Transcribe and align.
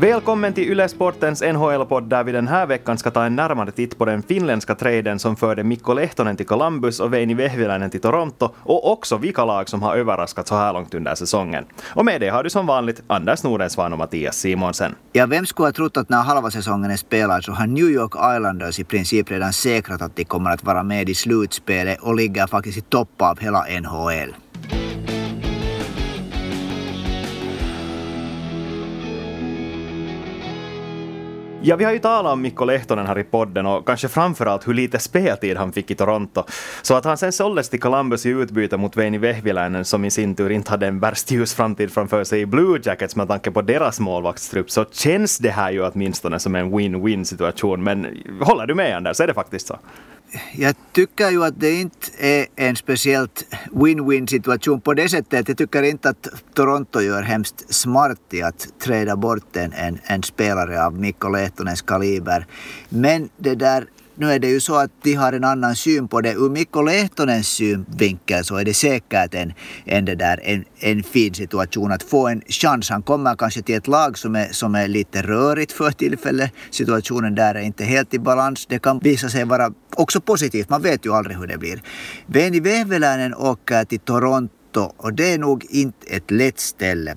Välkommen 0.00 0.52
till 0.52 0.64
Yle 0.64 0.88
Sportens 0.88 1.42
NHL-podd 1.42 2.08
där 2.08 2.24
vi 2.24 2.32
den 2.32 2.48
här 2.48 2.66
veckan 2.66 2.98
ska 2.98 3.10
ta 3.10 3.24
en 3.24 3.36
närmare 3.36 3.70
titt 3.70 3.98
på 3.98 4.04
den 4.04 4.22
finländska 4.22 4.74
traden 4.74 5.18
som 5.18 5.36
förde 5.36 5.64
Mikko 5.64 5.94
Lehtonen 5.94 6.36
till 6.36 6.46
Columbus 6.46 7.00
och 7.00 7.14
Veini 7.14 7.34
Vehviläinen 7.34 7.90
till 7.90 8.00
Toronto 8.00 8.48
och 8.56 8.92
också 8.92 9.16
vilka 9.16 9.44
lag 9.44 9.68
som 9.68 9.82
har 9.82 9.96
överraskat 9.96 10.48
så 10.48 10.54
här 10.54 10.72
långt 10.72 10.94
under 10.94 11.14
säsongen. 11.14 11.64
Och 11.94 12.04
med 12.04 12.20
det 12.20 12.28
har 12.28 12.44
du 12.44 12.50
som 12.50 12.66
vanligt 12.66 13.02
Anders 13.06 13.42
Nordensvan 13.42 13.92
och 13.92 13.98
Mattias 13.98 14.36
Simonsen. 14.36 14.94
Ja, 15.12 15.26
vem 15.26 15.46
skulle 15.46 15.66
ha 15.68 15.72
trott 15.72 15.96
att 15.96 16.08
när 16.08 16.22
halva 16.22 16.50
säsongen 16.50 16.90
är 16.90 16.96
spelad 16.96 17.44
så 17.44 17.52
har 17.52 17.66
New 17.66 17.88
York 17.90 18.14
Islanders 18.14 18.78
i 18.78 18.84
princip 18.84 19.30
redan 19.30 19.52
säkrat 19.52 20.02
att 20.02 20.16
de 20.16 20.24
kommer 20.24 20.50
att 20.50 20.64
vara 20.64 20.82
med 20.82 21.08
i 21.08 21.14
slutspelet 21.14 22.00
och 22.00 22.14
ligger 22.14 22.46
faktiskt 22.46 22.78
i 22.78 22.80
topp 22.80 23.22
av 23.22 23.40
hela 23.40 23.64
NHL. 23.80 24.34
Ja, 31.62 31.76
vi 31.76 31.84
har 31.84 31.92
ju 31.92 31.98
talat 31.98 32.32
om 32.32 32.42
Mikko 32.42 32.64
Lehtonen 32.64 33.06
här 33.06 33.18
i 33.18 33.24
podden 33.24 33.66
och 33.66 33.86
kanske 33.86 34.08
framförallt 34.08 34.68
hur 34.68 34.74
lite 34.74 34.98
speltid 34.98 35.56
han 35.56 35.72
fick 35.72 35.90
i 35.90 35.94
Toronto. 35.94 36.42
Så 36.82 36.94
att 36.94 37.04
han 37.04 37.16
sen 37.16 37.32
såldes 37.32 37.68
till 37.68 37.80
Columbus 37.80 38.26
i 38.26 38.28
utbyte 38.28 38.76
mot 38.76 38.96
Veini 38.96 39.18
Vehviläinen 39.18 39.84
som 39.84 40.04
i 40.04 40.10
sin 40.10 40.34
tur 40.34 40.50
inte 40.50 40.70
hade 40.70 40.86
en 40.86 41.00
värst 41.00 41.30
ljus 41.30 41.54
framtid 41.54 41.92
framför 41.92 42.24
sig 42.24 42.40
i 42.40 42.46
Blue 42.46 42.80
Jackets 42.82 43.16
med 43.16 43.28
tanke 43.28 43.50
på 43.50 43.62
deras 43.62 44.00
målvaktstrupp 44.00 44.70
så 44.70 44.84
känns 44.84 45.38
det 45.38 45.50
här 45.50 45.70
ju 45.70 45.86
åtminstone 45.86 46.38
som 46.38 46.54
en 46.54 46.72
win-win 46.72 47.24
situation. 47.24 47.82
Men 47.82 48.06
håller 48.40 48.66
du 48.66 48.74
med 48.74 48.96
Anders, 48.96 49.20
är 49.20 49.26
det 49.26 49.34
faktiskt 49.34 49.66
så? 49.66 49.78
Jag 50.52 50.74
tycker 50.92 51.30
ju 51.30 51.44
att 51.44 51.60
det 51.60 51.72
inte 51.72 52.06
är 52.18 52.46
en 52.56 52.76
speciellt 52.76 53.46
win-win 53.72 54.26
situation 54.26 54.80
på 54.80 54.94
det 54.94 55.08
sättet. 55.08 55.48
Jag 55.48 55.58
tycker 55.58 55.82
inte 55.82 56.08
att 56.08 56.28
Toronto 56.54 57.00
gör 57.00 57.22
hemskt 57.22 57.74
smart 57.74 58.20
i 58.30 58.42
att 58.42 58.68
träda 58.78 59.16
bort 59.16 59.56
en, 59.56 59.72
en, 59.72 59.98
en 60.04 60.22
spelare 60.22 60.84
av 60.84 60.94
Mikko 60.94 61.28
Lehtonens 61.28 61.82
kaliber. 61.82 62.46
Men 62.88 63.28
det 63.36 63.54
där 63.54 63.86
nu 64.20 64.32
är 64.32 64.38
det 64.38 64.48
ju 64.48 64.60
så 64.60 64.74
att 64.74 64.90
de 65.02 65.14
har 65.14 65.32
en 65.32 65.44
annan 65.44 65.76
syn 65.76 66.08
på 66.08 66.20
det. 66.20 66.32
Ur 66.32 66.50
Mikko 66.50 66.82
Lehtonens 66.82 67.48
synvinkel 67.48 68.44
så 68.44 68.56
är 68.56 68.64
det 68.64 68.74
säkert 68.74 69.34
en, 69.34 69.52
en, 69.84 70.04
det 70.04 70.14
där, 70.14 70.40
en, 70.42 70.64
en 70.78 71.02
fin 71.02 71.34
situation 71.34 71.92
att 71.92 72.02
få 72.02 72.28
en 72.28 72.42
chans. 72.48 72.90
Han 72.90 73.02
kommer 73.02 73.34
kanske 73.34 73.62
till 73.62 73.74
ett 73.74 73.88
lag 73.88 74.18
som 74.18 74.36
är, 74.36 74.48
som 74.52 74.74
är 74.74 74.88
lite 74.88 75.22
rörigt 75.22 75.72
för 75.72 75.90
tillfället. 75.90 76.52
Situationen 76.70 77.34
där 77.34 77.54
är 77.54 77.60
inte 77.60 77.84
helt 77.84 78.14
i 78.14 78.18
balans. 78.18 78.66
Det 78.66 78.78
kan 78.78 78.98
visa 78.98 79.28
sig 79.28 79.44
vara 79.44 79.72
också 79.96 80.20
positivt. 80.20 80.68
Man 80.70 80.82
vet 80.82 81.06
ju 81.06 81.14
aldrig 81.14 81.36
hur 81.36 81.46
det 81.46 81.58
blir. 81.58 81.82
Veni 82.26 82.60
Vehveläinen 82.60 83.34
åker 83.34 83.84
till 83.84 84.00
Toronto 84.00 84.92
och 84.96 85.12
det 85.12 85.32
är 85.32 85.38
nog 85.38 85.66
inte 85.70 86.06
ett 86.06 86.30
lätt 86.30 86.60
ställe, 86.60 87.16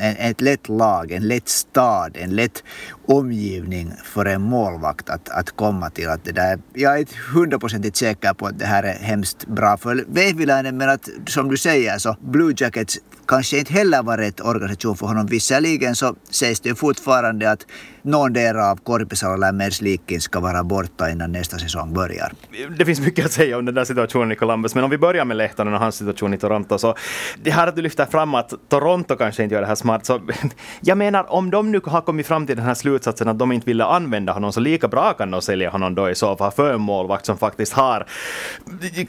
ett 0.00 0.40
lätt 0.40 0.68
lag, 0.68 1.12
en 1.12 1.28
lätt 1.28 1.48
stad, 1.48 2.16
en 2.20 2.30
lätt 2.30 2.64
omgivning 3.06 3.92
för 4.04 4.24
en 4.24 4.42
målvakt 4.42 5.10
att, 5.10 5.28
att 5.28 5.50
komma 5.50 5.90
till. 5.90 6.08
Att 6.08 6.24
det 6.24 6.32
där, 6.32 6.58
jag 6.74 6.94
är 6.94 6.98
inte 6.98 7.14
hundraprocentigt 7.34 7.96
säker 7.96 8.34
på 8.34 8.46
att 8.46 8.58
det 8.58 8.66
här 8.66 8.82
är 8.82 8.94
hemskt 8.94 9.46
bra 9.46 9.76
för 9.76 10.04
Vehviläinen 10.08 10.76
men 10.76 10.88
att 10.88 11.08
som 11.26 11.48
du 11.48 11.56
säger 11.56 11.98
så 11.98 12.16
Blue 12.20 12.54
Jackets 12.56 12.98
kanske 13.26 13.58
inte 13.58 13.72
heller 13.72 14.02
var 14.02 14.18
rätt 14.18 14.40
organisation 14.40 14.96
för 14.96 15.06
honom. 15.06 15.26
Visserligen 15.26 15.94
så 15.94 16.16
sägs 16.30 16.60
det 16.60 16.74
fortfarande 16.74 17.50
att 17.50 17.66
någondera 18.02 18.70
av 18.70 18.76
Korpisalo 18.76 19.34
eller 19.34 19.52
Merslikin 19.52 20.20
ska 20.20 20.40
vara 20.40 20.64
borta 20.64 21.10
innan 21.10 21.32
nästa 21.32 21.58
säsong 21.58 21.94
börjar. 21.94 22.32
Det 22.78 22.84
finns 22.84 23.00
mycket 23.00 23.24
att 23.24 23.32
säga 23.32 23.58
om 23.58 23.64
den 23.64 23.74
där 23.74 23.84
situationen 23.84 24.32
i 24.32 24.36
Columbus, 24.36 24.74
men 24.74 24.84
om 24.84 24.90
vi 24.90 24.98
börjar 24.98 25.24
med 25.24 25.36
Lehtonen 25.36 25.74
och 25.74 25.80
hans 25.80 25.96
situation 25.96 26.34
i 26.34 26.38
Toronto 26.38 26.78
så 26.78 26.94
det 27.42 27.50
här 27.50 27.66
att 27.66 27.76
du 27.76 27.82
lyfter 27.82 28.06
fram 28.06 28.34
att 28.34 28.52
Toronto 28.68 29.16
kanske 29.16 29.42
inte 29.42 29.54
gör 29.54 29.61
det 29.62 29.66
här 29.66 29.74
smart 29.74 30.06
så 30.06 30.20
jag 30.80 30.98
menar 30.98 31.32
om 31.32 31.50
de 31.50 31.72
nu 31.72 31.80
har 31.84 32.00
kommit 32.00 32.26
fram 32.26 32.46
till 32.46 32.56
den 32.56 32.64
här 32.64 32.74
slutsatsen 32.74 33.28
att 33.28 33.38
de 33.38 33.52
inte 33.52 33.66
ville 33.66 33.84
använda 33.84 34.32
honom 34.32 34.52
så 34.52 34.60
lika 34.60 34.88
bra 34.88 35.12
kan 35.12 35.30
de 35.30 35.42
sälja 35.42 35.70
honom 35.70 35.94
då 35.94 36.10
i 36.10 36.14
så 36.14 36.36
fall 36.36 36.50
för 36.50 36.74
en 36.74 36.80
målvakt 36.80 37.26
som 37.26 37.38
faktiskt 37.38 37.72
har 37.72 38.06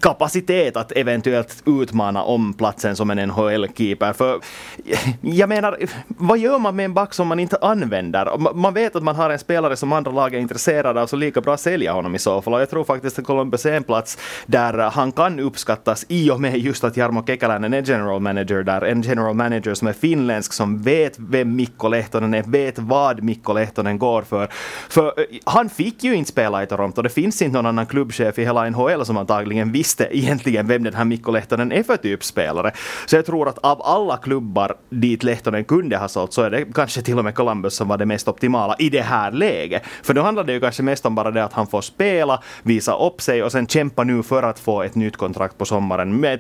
kapacitet 0.02 0.78
att 0.78 0.92
eventuellt 0.92 1.64
utmana 1.66 2.24
om 2.24 2.54
platsen 2.54 2.96
som 2.96 3.10
en 3.10 3.20
NHL-keeper. 3.20 4.14
För 4.14 4.40
jag 5.22 5.50
menar, 5.50 5.78
vad 6.08 6.38
gör 6.38 6.60
man 6.60 6.76
med 6.76 6.86
en 6.86 6.94
back 6.94 7.14
som 7.14 7.28
man 7.28 7.40
inte 7.40 7.58
använder? 7.62 8.54
Man 8.54 8.74
vet 8.74 8.96
att 8.96 9.04
man 9.04 9.16
har 9.16 9.30
en 9.30 9.40
spelare 9.40 9.76
som 9.76 9.94
andra 9.94 10.12
lag 10.12 10.36
är 10.36 10.40
intresserade 10.40 11.02
av 11.02 11.08
så 11.08 11.16
lika 11.16 11.42
bra 11.42 11.58
sälja 11.58 11.94
honom 11.94 12.16
i 12.16 12.20
så 12.20 12.42
fall. 12.42 12.54
Och 12.54 12.62
jag 12.62 12.70
tror 12.70 12.84
faktiskt 12.84 13.20
att 13.20 13.26
Columbus 13.26 13.66
är 13.66 13.74
en 13.74 13.84
plats 13.84 14.18
där 14.46 14.74
han 14.90 15.12
kan 15.12 15.40
uppskattas 15.40 16.06
i 16.10 16.32
och 16.32 16.42
med 16.42 16.58
just 16.58 16.84
att 16.84 16.98
Jarmo 16.98 17.24
Kekäläinen 17.26 17.74
är 17.74 17.82
general 17.82 18.20
manager 18.20 18.64
där. 18.64 18.82
En 18.82 19.02
general 19.02 19.34
manager 19.34 19.74
som 19.74 19.88
är 19.88 19.94
finländsk 19.94 20.33
som 20.42 20.82
vet 20.82 21.16
vem 21.18 21.56
Mikko 21.56 21.88
Lehtonen 21.88 22.34
är, 22.34 22.44
vet 22.44 22.80
vad 22.80 23.24
Mikko 23.24 23.54
Lehtonen 23.54 24.00
går 24.00 24.22
för. 24.22 24.48
För 24.90 25.06
eh, 25.06 25.26
han 25.46 25.70
fick 25.70 26.04
ju 26.04 26.16
inte 26.16 26.32
spela 26.32 26.64
i 26.64 26.68
Toronto. 26.68 27.02
Det 27.02 27.10
finns 27.10 27.42
inte 27.42 27.58
någon 27.58 27.66
annan 27.66 27.86
klubbchef 27.86 28.40
i 28.40 28.46
hela 28.46 28.70
NHL 28.70 29.06
som 29.06 29.18
antagligen 29.18 29.72
visste 29.72 30.18
egentligen 30.18 30.68
vem 30.68 30.84
den 30.84 30.94
här 30.94 31.06
Mikko 31.06 31.32
Lehtonen 31.32 31.72
är 31.72 31.84
för 31.84 31.98
typ 31.98 32.24
spelare. 32.24 32.72
Så 33.06 33.16
jag 33.16 33.26
tror 33.26 33.50
att 33.50 33.58
av 33.58 33.82
alla 33.82 34.18
klubbar 34.18 34.76
dit 34.90 35.24
Lehtonen 35.24 35.64
kunde 35.64 35.98
ha 35.98 36.08
sålt 36.08 36.34
så 36.34 36.42
är 36.42 36.50
det 36.50 36.66
kanske 36.74 37.02
till 37.02 37.18
och 37.18 37.24
med 37.24 37.36
Columbus 37.36 37.76
som 37.76 37.88
var 37.88 37.98
det 37.98 38.06
mest 38.06 38.28
optimala 38.28 38.76
i 38.80 38.90
det 38.90 39.02
här 39.02 39.32
läget. 39.32 39.84
För 40.04 40.14
då 40.14 40.22
handlar 40.22 40.44
det 40.44 40.54
ju 40.54 40.60
kanske 40.60 40.84
mest 40.84 41.06
om 41.06 41.16
bara 41.16 41.32
det 41.32 41.44
att 41.44 41.54
han 41.54 41.68
får 41.68 41.82
spela, 41.82 42.44
visa 42.64 42.96
upp 42.96 43.22
sig 43.22 43.44
och 43.44 43.52
sen 43.52 43.68
kämpa 43.68 44.04
nu 44.04 44.24
för 44.24 44.44
att 44.44 44.60
få 44.60 44.84
ett 44.84 44.96
nytt 44.96 45.18
kontrakt 45.18 45.58
på 45.58 45.66
sommaren 45.66 46.20
med 46.20 46.40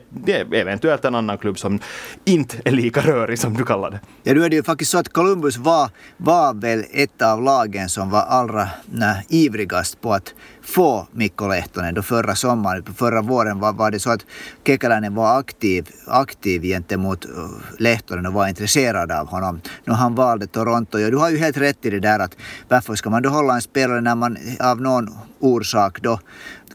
eventuellt 0.51 1.05
en 1.05 1.15
annan 1.15 1.37
klubb 1.37 1.59
som 1.59 1.79
inte 2.25 2.57
är 2.65 2.71
lika 2.71 3.01
rörig 3.01 3.39
som 3.39 3.53
du 3.53 3.63
kallar 3.63 3.82
kallade. 3.83 3.99
Ja, 4.23 4.33
nu 4.33 4.43
är 4.43 4.49
det 4.49 4.55
ju 4.55 4.63
faktiskt 4.63 4.91
så 4.91 4.97
att 4.97 5.13
Columbus 5.13 5.57
var, 5.57 5.89
var 6.17 6.53
väl 6.53 6.83
ett 6.91 7.21
av 7.21 7.41
lagen 7.41 7.89
som 7.89 8.09
var 8.09 8.21
allra 8.21 8.69
nej, 8.85 9.25
ivrigast 9.29 10.01
på 10.01 10.13
att 10.13 10.33
få 10.61 11.07
Mikko 11.11 11.47
Lehtonen. 11.47 11.93
Då 11.93 12.01
förra 12.01 12.35
sommaren, 12.35 12.83
förra 12.95 13.21
våren 13.21 13.59
var, 13.59 13.73
var 13.73 13.91
det 13.91 13.99
så 13.99 14.11
att 14.11 14.25
Kekäläinen 14.65 15.15
var 15.15 15.39
aktiv, 15.39 15.89
aktiv 16.07 16.61
gentemot 16.61 17.25
eh, 17.25 17.31
Lehtonen 17.79 18.25
och 18.25 18.33
var 18.33 18.47
intresserad 18.47 19.11
av 19.11 19.27
honom. 19.27 19.61
Nu 19.85 19.93
han 19.93 20.15
valde 20.15 20.47
Toronto. 20.47 20.99
Ja, 20.99 21.09
du 21.09 21.17
har 21.17 21.29
ju 21.29 21.37
helt 21.37 21.57
rätt 21.57 21.85
i 21.85 21.89
det 21.89 21.99
där 21.99 22.19
att 22.19 22.35
varför 22.69 22.95
ska 22.95 23.09
man 23.09 23.21
då 23.21 23.29
hålla 23.29 23.55
en 23.55 23.61
spelare 23.61 24.01
när 24.01 24.15
man 24.15 24.37
av 24.59 24.81
någon 24.81 25.09
orsak 25.39 26.01
då 26.01 26.19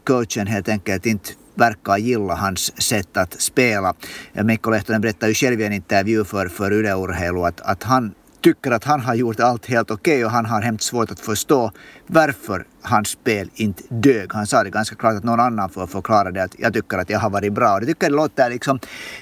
coachen 0.03 0.47
helt 0.47 0.69
enkelt 0.69 1.05
inte 1.05 1.29
verkar 1.59 1.97
gilla 1.97 2.35
hans 2.35 2.81
sätt 2.81 3.17
att 3.17 3.41
spela. 3.41 3.93
Mikko 4.33 4.69
Lehtonen 4.69 5.01
berättade 5.01 5.31
ju 5.31 5.35
själv 5.35 5.61
i 5.61 5.65
en 5.65 5.73
intervju 5.73 6.23
för, 6.23 6.47
för 6.47 6.73
Yle 6.73 6.93
Urheilu 6.93 7.39
att, 7.39 7.61
att 7.61 7.83
han 7.83 8.13
tycker 8.41 8.71
att 8.71 8.83
han 8.83 9.01
har 9.01 9.15
gjort 9.15 9.39
allt 9.39 9.65
helt 9.65 9.91
okej 9.91 10.13
okay 10.13 10.25
och 10.25 10.31
han 10.31 10.45
har 10.45 10.61
hemskt 10.61 10.83
svårt 10.83 11.11
att 11.11 11.19
förstå 11.19 11.71
varför 12.07 12.65
hans 12.81 13.09
spel 13.09 13.49
inte 13.53 13.83
dög. 13.89 14.33
Han 14.33 14.47
sa 14.47 14.63
det 14.63 14.69
ganska 14.69 14.95
klart 14.95 15.15
att 15.15 15.23
någon 15.23 15.39
annan 15.39 15.69
får 15.69 15.87
förklara 15.87 16.31
det. 16.31 16.43
Att 16.43 16.55
jag 16.57 16.73
tycker 16.73 16.97
att 16.97 17.09
jag 17.09 17.19
har 17.19 17.29
varit 17.29 17.53
bra. 17.53 17.73
Och 17.73 17.79
det 17.79 17.85
tycker 17.85 18.05
jag 18.05 18.15
låter 18.15 18.49
liksom 18.49 18.79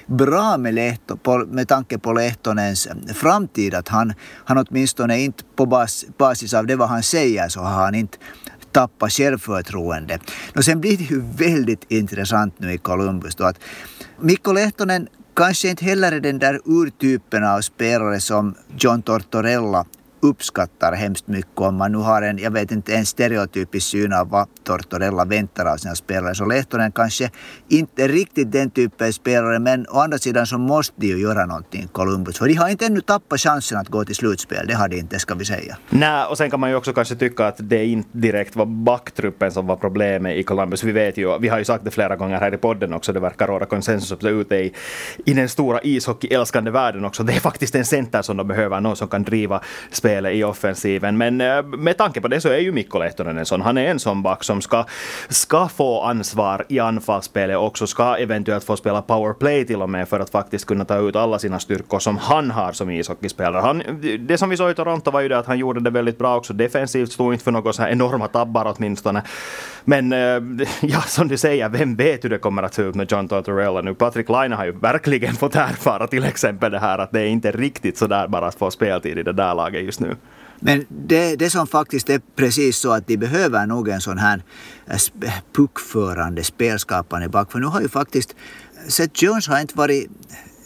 bra 0.08 0.58
med, 0.58 0.74
Lehto, 0.74 1.18
på, 1.18 1.38
med 1.38 1.68
tanke 1.68 1.98
på 1.98 2.14
Lehtonens 2.14 2.88
framtid. 3.14 3.74
Att 3.74 3.88
han, 3.88 4.14
han 4.46 4.58
åtminstone 4.58 5.20
inte 5.20 5.44
på 5.56 5.66
bas, 5.66 6.06
basis 6.18 6.54
av 6.54 6.68
det 6.68 6.76
vad 6.76 6.90
han 6.90 7.04
säger 7.04 7.50
så 7.50 7.60
har 7.60 7.84
han 7.84 7.96
inte 7.96 8.18
tappa 8.78 9.10
självförtroende. 9.10 10.20
Och 10.56 10.66
sen 10.66 10.82
blir 10.82 10.98
det 10.98 11.04
ju 11.04 11.22
väldigt 11.38 11.92
intressant 11.92 12.60
nu 12.60 12.74
i 12.74 12.78
Columbus 12.78 13.36
då 13.36 13.44
att 13.44 13.60
Mikko 14.20 14.52
Lehtonen 14.52 15.08
kanske 15.36 15.70
inte 15.70 15.86
heller 15.86 16.12
är 16.12 16.20
den 16.20 16.40
där 16.40 16.60
urtypen 16.66 17.44
av 17.44 17.62
spelare 17.62 18.20
som 18.20 18.56
John 18.78 19.02
Tortorella 19.02 19.86
uppskattar 20.28 20.94
hemskt 20.94 21.28
mycket 21.28 21.60
om 21.60 21.76
man 21.76 21.92
nu 21.92 21.98
har 21.98 22.22
en, 22.22 22.38
jag 22.38 22.52
vet 22.52 22.72
inte, 22.72 22.96
en 22.96 23.06
stereotypisk 23.06 23.88
syn 23.88 24.14
av 24.14 24.30
vad 24.30 24.48
Tortorella 24.64 25.26
väntar 25.26 25.66
av 25.66 25.78
sina 25.78 25.96
spelare. 25.96 26.36
Så 26.36 26.46
Lehtonen 26.46 26.92
kanske 26.92 27.30
inte 27.68 28.08
riktigt 28.08 28.52
den 28.52 28.70
typen 28.70 29.08
av 29.08 29.12
spelare 29.12 29.60
men 29.60 29.86
å 29.90 30.00
andra 30.00 30.18
sidan 30.18 30.46
så 30.46 30.58
måste 30.58 30.94
de 30.96 31.08
ju 31.08 31.18
göra 31.18 31.46
någonting 31.46 31.88
Columbus. 31.92 32.38
För 32.38 32.48
de 32.48 32.54
har 32.54 32.70
inte 32.70 32.86
ännu 32.86 33.02
tappat 33.02 33.40
chansen 33.40 33.78
att 33.78 33.88
gå 33.88 34.06
till 34.06 34.16
slutspel. 34.16 34.68
Det 34.68 34.74
har 34.74 34.88
de 34.88 34.98
inte, 34.98 35.20
ska 35.20 35.36
vi 35.36 35.46
säga. 35.46 35.78
Nej, 35.90 36.26
och 36.26 36.38
sen 36.38 36.52
kan 36.52 36.60
man 36.60 36.70
ju 36.70 36.76
också 36.76 36.94
kanske 36.94 37.16
tycka 37.16 37.48
att 37.48 37.56
det 37.60 37.86
inte 37.86 38.10
direkt 38.12 38.56
var 38.56 38.66
backtruppen 38.66 39.52
som 39.52 39.68
var 39.68 39.76
problemet 39.76 40.38
i 40.38 40.44
Columbus. 40.44 40.84
Vi 40.84 40.92
vet 40.92 41.18
ju, 41.18 41.40
vi 41.40 41.48
har 41.48 41.58
ju 41.58 41.66
sagt 41.66 41.86
det 41.86 41.92
flera 41.92 42.16
gånger 42.16 42.40
här 42.40 42.54
i 42.54 42.58
podden 42.58 42.94
också, 42.94 43.14
det 43.14 43.20
verkar 43.20 43.48
råda 43.48 43.66
konsensus 43.66 44.24
ute 44.24 44.56
i, 44.56 44.74
i 45.26 45.34
den 45.34 45.50
stora 45.50 45.80
ishockeyälskande 45.82 46.72
världen 46.72 47.06
också. 47.06 47.24
Det 47.24 47.34
är 47.34 47.40
faktiskt 47.40 47.76
en 47.76 47.86
center 47.86 48.22
som 48.22 48.38
de 48.38 48.48
behöver, 48.48 48.82
någon 48.82 48.96
som 48.96 49.08
kan 49.08 49.24
driva 49.24 49.62
spelet 50.18 50.34
i 50.34 50.44
offensiven. 50.44 51.18
Men 51.18 51.42
eh, 51.42 51.64
med 51.64 51.98
tanke 51.98 52.22
på 52.22 52.28
det 52.28 52.42
så 52.42 52.50
är 52.50 52.60
ju 52.60 52.72
Mikko 52.72 53.00
Lehtonen 53.00 53.38
en 53.38 53.46
sån. 53.46 53.62
Han 53.62 53.78
är 53.78 53.88
en 53.88 54.00
sån 54.00 54.24
back 54.24 54.44
som 54.44 54.62
ska, 54.62 54.86
ska 55.30 55.68
få 55.68 56.02
ansvar 56.02 56.66
i 56.70 56.80
anfallsspelet 56.80 57.58
också. 57.58 57.88
Ska 57.88 58.18
eventuellt 58.18 58.64
få 58.64 58.78
spela 58.78 59.02
powerplay 59.02 59.66
till 59.66 59.82
och 59.82 59.90
med 59.90 60.10
för 60.10 60.20
att 60.20 60.30
faktiskt 60.30 60.66
kunna 60.66 60.86
ta 60.86 60.98
ut 60.98 61.16
alla 61.16 61.40
sina 61.40 61.60
styrkor 61.60 62.00
som 62.00 62.18
han 62.18 62.52
har 62.52 62.72
som 62.72 62.90
ishockeyspelare. 62.90 63.62
Han, 63.62 63.84
det 64.20 64.38
som 64.38 64.50
vi 64.50 64.58
såg 64.58 64.72
i 64.72 64.74
Toronto 64.74 65.12
var 65.12 65.22
ju 65.22 65.28
det 65.28 65.38
att 65.38 65.46
han 65.46 65.58
gjorde 65.58 65.80
det 65.80 65.90
väldigt 65.90 66.18
bra 66.18 66.38
också 66.38 66.54
defensivt. 66.54 67.12
Stod 67.12 67.34
inte 67.34 67.44
för 67.44 67.52
några 67.52 67.74
så 67.74 67.82
här 67.82 67.90
enorma 67.90 68.28
tabbar 68.28 68.74
åtminstone. 68.78 69.22
Men 69.84 70.14
eh, 70.14 70.68
ja, 70.82 71.02
som 71.02 71.28
du 71.28 71.38
säger, 71.38 71.70
vem 71.70 71.96
vet 71.96 72.24
hur 72.24 72.30
det 72.30 72.38
kommer 72.38 72.64
att 72.64 72.74
se 72.74 72.82
ut 72.82 72.96
med 72.96 73.12
John 73.12 73.28
Tortorella 73.28 73.82
nu. 73.82 73.96
Patrick 73.96 74.30
Laine 74.30 74.54
har 74.54 74.66
ju 74.66 74.72
verkligen 74.72 75.34
fått 75.34 75.56
erfara 75.56 76.08
till 76.08 76.24
exempel 76.24 76.72
det 76.72 76.80
här 76.80 77.00
att 77.00 77.12
det 77.12 77.22
är 77.22 77.28
inte 77.28 77.52
riktigt 77.52 77.98
så 77.98 78.08
där 78.08 78.28
bara 78.28 78.48
att 78.48 78.56
få 78.56 78.72
speltid 78.72 79.18
i 79.18 79.24
det 79.24 79.34
där 79.34 79.56
laget 79.56 79.84
just 79.84 79.97
nu. 80.00 80.16
Men 80.60 80.86
det, 80.90 81.36
det 81.36 81.50
som 81.50 81.68
faktiskt 81.68 82.10
är 82.10 82.22
precis 82.36 82.78
så 82.78 82.92
att 82.92 83.08
de 83.08 83.18
behöver 83.18 83.66
nog 83.66 83.90
en 83.90 84.02
sån 84.02 84.18
här 84.18 84.44
eh, 84.88 85.34
puckförande, 85.56 86.44
spelskapande 86.44 87.30
back. 87.30 87.52
För 87.52 87.60
nu 87.60 87.66
har 87.66 87.82
ju 87.82 87.90
faktiskt 87.90 88.36
Seth 88.88 89.24
Jones 89.24 89.48
har 89.48 89.60
inte 89.60 89.78
varit 89.78 90.10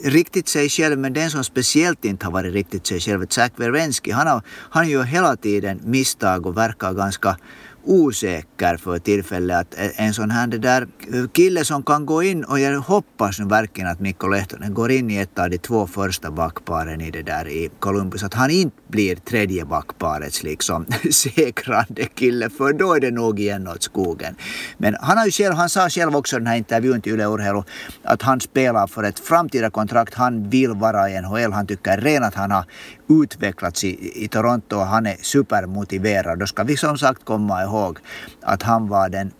riktigt 0.03 0.47
sig 0.47 0.69
själv, 0.69 0.99
men 0.99 1.13
den 1.13 1.31
som 1.31 1.43
speciellt 1.43 2.05
inte 2.05 2.25
har 2.25 2.31
varit 2.31 2.53
riktigt 2.53 2.87
sig 2.87 2.99
själv, 2.99 3.27
Zach 3.29 3.51
Werenski, 3.55 4.11
han, 4.11 4.27
har, 4.27 4.41
han 4.47 4.89
gör 4.89 5.03
hela 5.03 5.35
tiden 5.35 5.81
misstag 5.83 6.45
och 6.45 6.57
verkar 6.57 6.93
ganska 6.93 7.37
osäker 7.83 8.77
för 8.77 8.99
tillfället. 8.99 9.57
Att 9.57 9.73
e- 9.79 9.91
en 9.95 10.13
sån 10.13 10.31
här 10.31 10.47
det 10.47 10.57
där 10.57 10.87
kille 11.33 11.65
som 11.65 11.83
kan 11.83 12.05
gå 12.05 12.23
in 12.23 12.43
och 12.43 12.59
jag 12.59 12.79
hoppas 12.79 13.39
nu 13.39 13.45
verkligen 13.45 13.89
att 13.89 13.99
Mikko 13.99 14.27
Lehtonen 14.27 14.73
går 14.73 14.91
in 14.91 15.11
i 15.11 15.17
ett 15.17 15.39
av 15.39 15.49
de 15.49 15.57
två 15.57 15.87
första 15.87 16.31
backparen 16.31 17.01
i 17.01 17.11
det 17.11 17.21
där 17.21 17.47
i 17.47 17.69
Columbus. 17.79 18.23
Att 18.23 18.33
han 18.33 18.49
inte 18.51 18.75
blir 18.87 19.15
tredje 19.15 19.65
backparets 19.65 20.43
liksom 20.43 20.85
säkrande 21.11 22.05
kille 22.05 22.49
för 22.49 22.73
då 22.73 22.93
är 22.93 22.99
det 22.99 23.11
nog 23.11 23.39
igen 23.39 23.67
åt 23.67 23.83
skogen. 23.83 24.35
Men 24.77 24.95
han 25.01 25.17
har 25.17 25.25
ju 25.25 25.31
själv, 25.31 25.55
han 25.55 25.69
sa 25.69 25.89
själv 25.89 26.15
också 26.15 26.35
i 26.35 26.39
den 26.39 26.47
här 26.47 26.57
intervjun 26.57 27.01
till 27.01 27.13
Yle 27.13 27.25
Urheilu 27.25 27.63
att 28.03 28.21
han 28.21 28.39
spelar 28.39 28.87
för 28.87 29.03
ett 29.03 29.19
framtida 29.19 29.69
kontrakt. 29.69 30.13
Han 30.13 30.49
vill 30.49 30.71
vara 30.71 31.09
i 31.09 31.21
NHL. 31.21 31.51
Han 31.51 31.67
tycker 31.67 31.97
redan 31.97 32.23
att 32.23 32.35
han 32.35 32.51
har 32.51 32.65
utvecklats 33.11 33.83
i, 33.83 34.23
i 34.25 34.27
Toronto 34.27 34.75
och 34.75 34.85
han 34.85 35.05
är 35.05 35.17
supermotiverad. 35.21 36.39
Då 36.39 36.47
ska 36.47 36.63
vi 36.63 36.77
som 36.77 36.97
sagt 36.97 37.25
komma 37.25 37.63
ihåg 37.63 37.99
att 38.41 38.63
han 38.63 38.87
var 38.87 39.09
den 39.09 39.31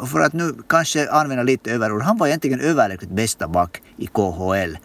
och 0.00 0.08
för 0.08 0.20
att 0.20 0.32
nu 0.32 0.54
kanske 0.68 1.10
använda 1.10 1.42
lite 1.42 1.70
överord, 1.70 2.02
han 2.02 2.18
var 2.18 2.26
egentligen 2.26 2.60
överlägset 2.60 3.10
bästa 3.10 3.48
back 3.48 3.82
i 3.96 4.06
KHL 4.06 4.76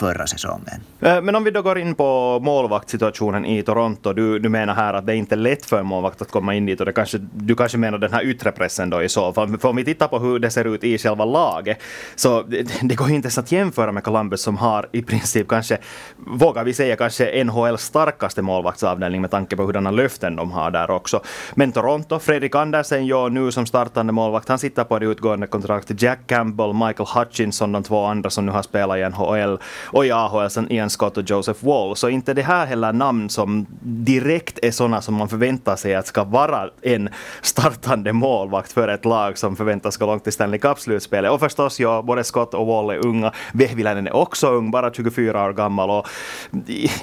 förra 0.00 0.26
säsongen. 0.26 0.80
Eh, 1.00 1.22
men 1.22 1.34
om 1.34 1.44
vi 1.44 1.50
då 1.50 1.62
går 1.62 1.78
in 1.78 1.94
på 1.94 2.40
målvaktssituationen 2.42 3.44
i 3.44 3.62
Toronto. 3.62 4.12
Du, 4.12 4.38
du 4.38 4.48
menar 4.48 4.74
här 4.74 4.94
att 4.94 5.06
det 5.06 5.12
är 5.12 5.16
inte 5.16 5.34
är 5.34 5.36
lätt 5.36 5.66
för 5.66 5.78
en 5.78 5.86
målvakt 5.86 6.22
att 6.22 6.30
komma 6.30 6.54
in 6.54 6.66
dit 6.66 6.80
och 6.80 6.86
det 6.86 6.92
kanske, 6.92 7.18
du 7.32 7.54
kanske 7.54 7.78
menar 7.78 7.98
den 7.98 8.12
här 8.12 8.24
yttre 8.24 8.52
pressen 8.52 8.90
då 8.90 9.02
i 9.02 9.08
så 9.08 9.32
fall. 9.32 9.58
För 9.58 9.68
om 9.68 9.76
vi 9.76 9.84
tittar 9.84 10.08
på 10.08 10.18
hur 10.18 10.38
det 10.38 10.50
ser 10.50 10.74
ut 10.74 10.84
i 10.84 10.98
själva 10.98 11.24
laget 11.24 11.78
så 12.14 12.42
det, 12.42 12.66
det 12.82 12.94
går 12.94 13.10
inte 13.10 13.26
ens 13.26 13.38
att 13.38 13.52
jämföra 13.52 13.92
med 13.92 14.04
Columbus 14.04 14.42
som 14.42 14.56
har 14.56 14.88
i 14.92 15.02
princip 15.02 15.48
kanske, 15.48 15.78
vågar 16.16 16.64
vi 16.64 16.72
säga 16.72 16.96
kanske 16.96 17.44
NHLs 17.44 17.82
starkaste 17.82 18.42
målvaktsavdelning 18.42 19.20
med 19.20 19.30
tanke 19.30 19.56
på 19.56 19.62
hurdana 19.62 19.90
löften 19.90 20.36
de 20.36 20.50
har 20.50 20.70
där 20.70 20.90
också. 20.90 21.22
Men 21.54 21.72
Toronto, 21.72 22.18
Fredrik 22.18 22.54
Andersen 22.54 23.06
gör 23.06 23.30
nu 23.30 23.52
som 23.52 23.66
startande 23.66 24.12
målvakt, 24.12 24.48
han 24.48 24.58
sitter 24.58 24.84
på 24.84 24.98
det 24.98 25.06
utgående 25.06 25.46
kontraktet. 25.46 26.02
Jack 26.02 26.18
Campbell, 26.26 26.72
Michael 26.72 27.08
Hutchinson, 27.14 27.72
de 27.72 27.82
två 27.82 28.04
andra 28.04 28.30
som 28.30 28.46
nu 28.46 28.52
har 28.52 28.62
spelat 28.62 28.98
i 28.98 29.08
NHL 29.08 29.58
och 29.92 30.06
i 30.06 30.10
AHL 30.10 30.50
sen 30.50 30.72
Ian 30.72 30.90
Scott 30.90 31.16
och 31.16 31.30
Joseph 31.30 31.66
Wall. 31.66 31.96
Så 31.96 32.08
inte 32.08 32.34
det 32.34 32.42
här 32.42 32.66
heller 32.66 32.92
namn 32.92 33.28
som 33.28 33.66
direkt 33.82 34.58
är 34.62 34.70
sådana 34.70 35.00
som 35.00 35.14
man 35.14 35.28
förväntar 35.28 35.76
sig 35.76 35.94
att 35.94 36.06
ska 36.06 36.24
vara 36.24 36.70
en 36.82 37.08
startande 37.42 38.12
målvakt 38.12 38.72
för 38.72 38.88
ett 38.88 39.04
lag 39.04 39.38
som 39.38 39.56
förväntas 39.56 39.96
gå 39.96 40.06
långt 40.06 40.26
i 40.26 40.32
Stanley 40.32 40.60
Cup-slutspelet. 40.60 41.30
Och 41.30 41.40
förstås, 41.40 41.80
ja, 41.80 42.02
både 42.02 42.24
Scott 42.24 42.54
och 42.54 42.66
Wall 42.66 42.90
är 42.90 43.06
unga. 43.06 43.32
Vehviläinen 43.52 44.06
är 44.06 44.16
också 44.16 44.48
ung, 44.48 44.70
bara 44.70 44.92
24 44.92 45.44
år 45.44 45.52
gammal. 45.52 45.90
Och 45.90 46.08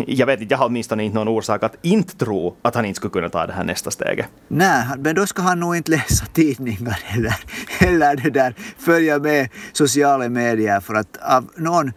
jag 0.07 0.27
vet 0.27 0.41
inte, 0.41 0.53
jag 0.53 0.57
har 0.57 0.65
åtminstone 0.65 1.03
inte 1.03 1.15
någon 1.15 1.27
orsak 1.27 1.63
att 1.63 1.75
inte 1.81 2.17
tro 2.17 2.55
att 2.61 2.75
han 2.75 2.85
inte 2.85 2.97
skulle 2.97 3.11
kunna 3.11 3.29
ta 3.29 3.47
det 3.47 3.53
här 3.53 3.63
nästa 3.63 3.91
steget. 3.91 4.25
Nej, 4.47 4.85
men 4.97 5.15
då 5.15 5.25
ska 5.25 5.41
han 5.41 5.59
nog 5.59 5.75
inte 5.75 5.91
läsa 5.91 6.25
tidningar 6.25 6.99
eller, 7.07 7.35
eller 7.79 8.15
det 8.15 8.29
där, 8.29 8.53
följa 8.77 9.19
med 9.19 9.49
sociala 9.73 10.29
medier 10.29 10.79
för 10.79 10.93
att 10.93 11.17
av 11.21 11.49
någon 11.55 11.91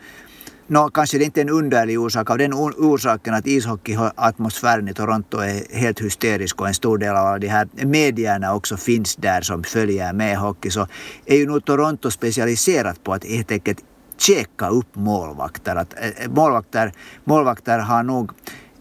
Nå, 0.71 0.91
kanske 0.91 1.19
det 1.19 1.25
inte 1.25 1.41
är 1.41 1.45
en 1.45 1.51
underlig 1.51 2.01
orsak 2.01 2.31
av 2.31 2.39
den 2.39 2.55
orsaken 2.55 3.35
att 3.35 3.47
ishockeyatmosfären 3.47 4.89
i 4.89 4.95
Toronto 4.95 5.39
är 5.39 5.77
helt 5.77 6.01
hysterisk 6.01 6.61
och 6.61 6.69
en 6.69 6.75
stor 6.75 6.99
del 6.99 7.17
av 7.17 7.41
de 7.41 7.49
här 7.49 7.69
medierna 7.85 8.55
också 8.55 8.77
finns 8.77 9.17
där 9.17 9.41
som 9.41 9.65
följer 9.65 10.13
med 10.13 10.39
hockey 10.39 10.71
så 10.71 10.87
är 11.27 11.37
ju 11.37 11.47
nog 11.47 11.65
Toronto 11.65 12.11
specialiserat 12.11 13.05
på 13.05 13.13
att 13.13 13.25
helt 13.25 13.53
enkelt 13.53 13.79
checka 14.19 14.69
upp 14.69 14.97
målvakter. 14.97 15.77
Att, 15.77 15.95
äh, 15.95 16.31
målvakter, 16.31 16.93
målvakter 17.25 17.79
har 17.79 18.03
nog 18.03 18.31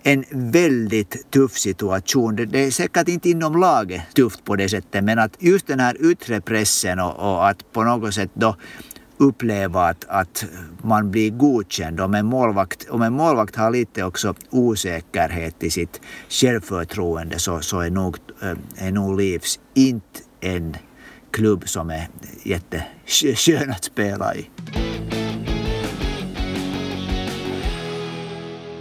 en 0.04 0.26
väldigt 0.32 1.32
tuff 1.32 1.58
situation. 1.58 2.36
Det 2.36 2.60
är 2.60 2.72
säkert 2.72 3.08
inte 3.08 3.30
inom 3.30 3.60
laget 3.60 4.02
tufft 4.16 4.44
på 4.44 4.56
det 4.56 4.70
sättet 4.70 5.04
men 5.04 5.20
att 5.20 5.36
just 5.40 5.68
den 5.68 5.80
här 5.80 6.12
yttre 6.12 6.42
pressen 6.42 7.00
och, 7.00 7.16
och 7.20 7.50
att 7.50 7.72
på 7.72 7.84
något 7.84 8.14
sätt 8.14 8.32
då 8.34 8.56
uppleva 9.20 9.86
att, 9.86 10.06
att 10.08 10.46
man 10.84 11.12
blir 11.12 11.30
godkänd. 11.30 12.00
Om 12.00 12.14
en, 12.14 12.26
målvakt, 12.26 12.90
om 12.90 13.02
en 13.02 13.14
målvakt 13.14 13.56
har 13.56 13.72
lite 13.72 14.04
också 14.04 14.34
osäkerhet 14.50 15.64
i 15.64 15.70
sitt 15.70 16.02
självförtroende 16.30 17.40
så, 17.40 17.60
så 17.60 17.80
är, 17.80 17.90
nog, 17.90 18.18
eh, 18.42 18.88
är 18.88 18.92
nog 18.92 19.22
Leafs 19.22 19.60
inte 19.74 20.20
en 20.40 20.78
klubb 21.32 21.70
som 21.70 21.90
är 21.90 22.10
jätteskön 22.44 23.72
att 23.72 23.84
spela 23.84 24.36
i. 24.36 24.50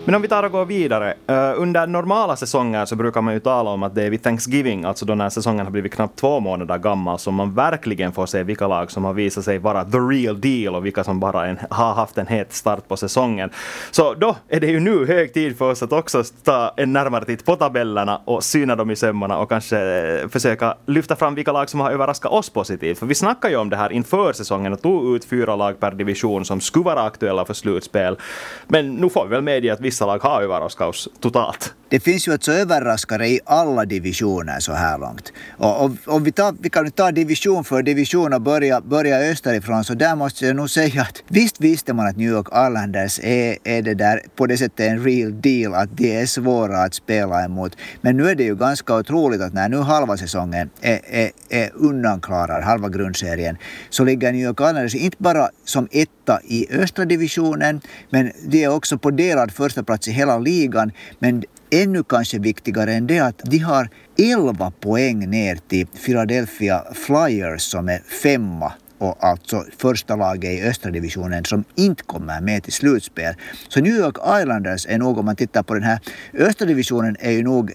Men 0.09 0.15
om 0.15 0.23
vi 0.23 0.29
tar 0.29 0.43
och 0.43 0.53
går 0.53 0.65
vidare. 0.65 1.15
Uh, 1.31 1.63
under 1.63 1.87
normala 1.87 2.37
säsonger 2.37 2.85
så 2.85 2.97
brukar 2.97 3.23
man 3.23 3.35
ju 3.35 3.41
tala 3.41 3.71
om 3.71 3.83
att 3.83 3.95
det 3.95 4.03
är 4.03 4.11
vid 4.11 4.23
Thanksgiving, 4.23 4.85
alltså 4.85 5.07
då 5.07 5.15
när 5.15 5.29
säsongen 5.29 5.67
har 5.67 5.71
blivit 5.71 5.93
knappt 5.93 6.19
två 6.19 6.41
månader 6.41 6.79
gammal, 6.79 7.19
som 7.19 7.35
man 7.35 7.55
verkligen 7.55 8.13
får 8.13 8.27
se 8.27 8.43
vilka 8.43 8.67
lag 8.67 8.91
som 8.91 9.05
har 9.05 9.13
visat 9.13 9.45
sig 9.45 9.59
vara 9.59 9.85
the 9.85 9.99
real 9.99 10.41
deal 10.41 10.75
och 10.75 10.87
vilka 10.87 11.05
som 11.05 11.21
bara 11.21 11.47
en, 11.47 11.59
har 11.71 11.95
haft 11.95 12.19
en 12.19 12.27
het 12.27 12.53
start 12.53 12.89
på 12.89 12.97
säsongen. 12.97 13.51
Så 13.91 14.15
då 14.15 14.37
är 14.49 14.61
det 14.61 14.67
ju 14.67 14.81
nu 14.81 15.07
hög 15.07 15.33
tid 15.33 15.59
för 15.59 15.71
oss 15.71 15.83
att 15.83 15.93
också 15.93 16.23
ta 16.45 16.75
en 16.77 16.93
närmare 16.93 17.25
titt 17.25 17.45
på 17.45 17.57
tabellerna 17.57 18.21
och 18.25 18.45
syna 18.45 18.77
dem 18.77 18.91
i 18.91 18.97
sömmarna 18.97 19.39
och 19.39 19.49
kanske 19.49 19.79
eh, 19.79 20.29
försöka 20.29 20.75
lyfta 20.87 21.17
fram 21.17 21.35
vilka 21.35 21.53
lag 21.53 21.71
som 21.71 21.81
har 21.81 21.91
överraskat 21.91 22.33
oss 22.33 22.51
positivt. 22.51 22.99
För 22.99 23.07
vi 23.07 23.15
snackade 23.15 23.55
ju 23.55 23.61
om 23.61 23.71
det 23.71 23.77
här 23.77 23.93
inför 23.93 24.33
säsongen 24.33 24.73
och 24.73 24.83
tog 24.83 25.17
ut 25.17 25.25
fyra 25.25 25.57
lag 25.57 25.81
per 25.81 25.91
division 25.91 26.45
som 26.45 26.61
skulle 26.61 26.85
vara 26.85 27.03
aktuella 27.03 27.45
för 27.45 27.55
slutspel. 27.55 28.19
Men 28.67 28.95
nu 28.95 29.09
får 29.09 29.25
vi 29.25 29.31
väl 29.31 29.43
medge 29.43 29.73
att 29.73 29.81
vissa 29.99 30.07
vissa 30.07 30.07
lag 30.07 30.23
har 30.23 30.43
överraskat 30.43 30.89
oss 30.89 31.09
totalt. 31.21 31.75
Det 31.91 32.01
finns 32.01 32.29
ju 32.29 32.33
alltså 32.33 32.53
överraskare 32.53 33.29
i 33.29 33.41
alla 33.45 33.85
divisioner 33.85 34.61
så 34.61 34.73
här 34.73 34.99
långt. 34.99 35.33
Och, 35.57 35.85
och, 35.85 35.91
och 36.07 36.27
vi, 36.27 36.33
tar, 36.33 36.55
vi 36.61 36.71
kan 36.71 36.91
ta 36.91 37.13
division 37.13 37.65
för 37.65 37.83
division 37.83 38.33
och 38.33 38.41
börja, 38.41 38.81
börja 38.81 39.19
österifrån 39.19 39.85
så 39.85 39.95
där 39.95 40.17
måste 40.17 40.47
jag 40.47 40.57
nog 40.57 40.71
säga 40.71 41.03
att 41.03 41.23
visst 41.29 41.61
visste 41.61 41.93
man 41.93 42.07
att 42.07 42.17
New 42.17 42.29
York 42.29 42.47
Islanders 42.49 43.21
är, 43.23 43.57
är 43.65 43.83
det 43.83 43.95
där 43.95 44.23
på 44.37 44.47
det 44.47 44.57
sättet 44.57 44.81
en 44.81 45.05
real 45.05 45.41
deal 45.41 45.75
att 45.75 45.97
de 45.97 46.21
är 46.23 46.27
svåra 46.27 46.83
att 46.83 46.95
spela 46.95 47.45
emot. 47.45 47.77
Men 48.01 48.17
nu 48.17 48.29
är 48.29 48.35
det 48.35 48.45
ju 48.45 48.57
ganska 48.57 48.95
otroligt 48.95 49.41
att 49.41 49.53
när 49.53 49.69
nu 49.69 49.77
halva 49.77 50.17
säsongen 50.17 50.71
är, 50.81 51.01
är, 51.11 51.31
är 51.49 51.71
undanklarad, 51.75 52.65
halva 52.65 52.89
grundserien, 52.89 53.57
så 53.91 54.05
ligger 54.05 54.33
New 54.33 54.43
York 54.43 54.61
Islanders 54.61 54.95
inte 54.95 55.17
bara 55.21 55.49
som 55.65 55.89
etta 55.91 56.41
i 56.45 56.67
östra 56.71 57.05
divisionen 57.05 57.81
men 58.11 58.33
de 58.47 58.65
är 58.65 58.69
också 58.69 58.99
på 58.99 59.11
delad 59.11 59.53
första 59.53 59.83
plats 59.83 60.09
i 60.09 60.13
hela 60.13 60.39
ligan. 60.39 60.93
Men 61.19 61.45
ännu 61.71 62.03
kanske 62.03 62.39
viktigare 62.39 62.93
än 62.95 63.07
det 63.07 63.19
att 63.19 63.41
de 63.45 63.59
har 63.59 63.89
11 64.19 64.73
poäng 64.81 65.31
ner 65.31 65.59
till 65.69 65.87
Philadelphia 65.87 66.85
Flyers 66.95 67.63
som 67.63 67.89
är 67.89 67.99
femma 68.23 68.73
och 68.99 69.25
alltså 69.25 69.65
första 69.79 70.17
laget 70.17 70.51
i 70.51 70.63
östra 70.63 70.91
divisionen 70.91 71.45
som 71.45 71.65
inte 71.75 72.03
kommer 72.03 72.41
med 72.41 72.63
till 72.63 72.73
slutspel. 72.73 73.35
Så 73.69 73.81
New 73.81 73.95
York 73.95 74.17
Islanders 74.41 74.87
är 74.87 74.99
nog, 74.99 75.19
om 75.19 75.25
man 75.25 75.37
tittar 75.37 75.63
på 75.63 75.75
den 75.75 75.83
här 75.83 75.99
östra 76.35 76.67
divisionen, 76.67 77.17
är 77.21 77.31
ju 77.31 77.43
nog 77.43 77.73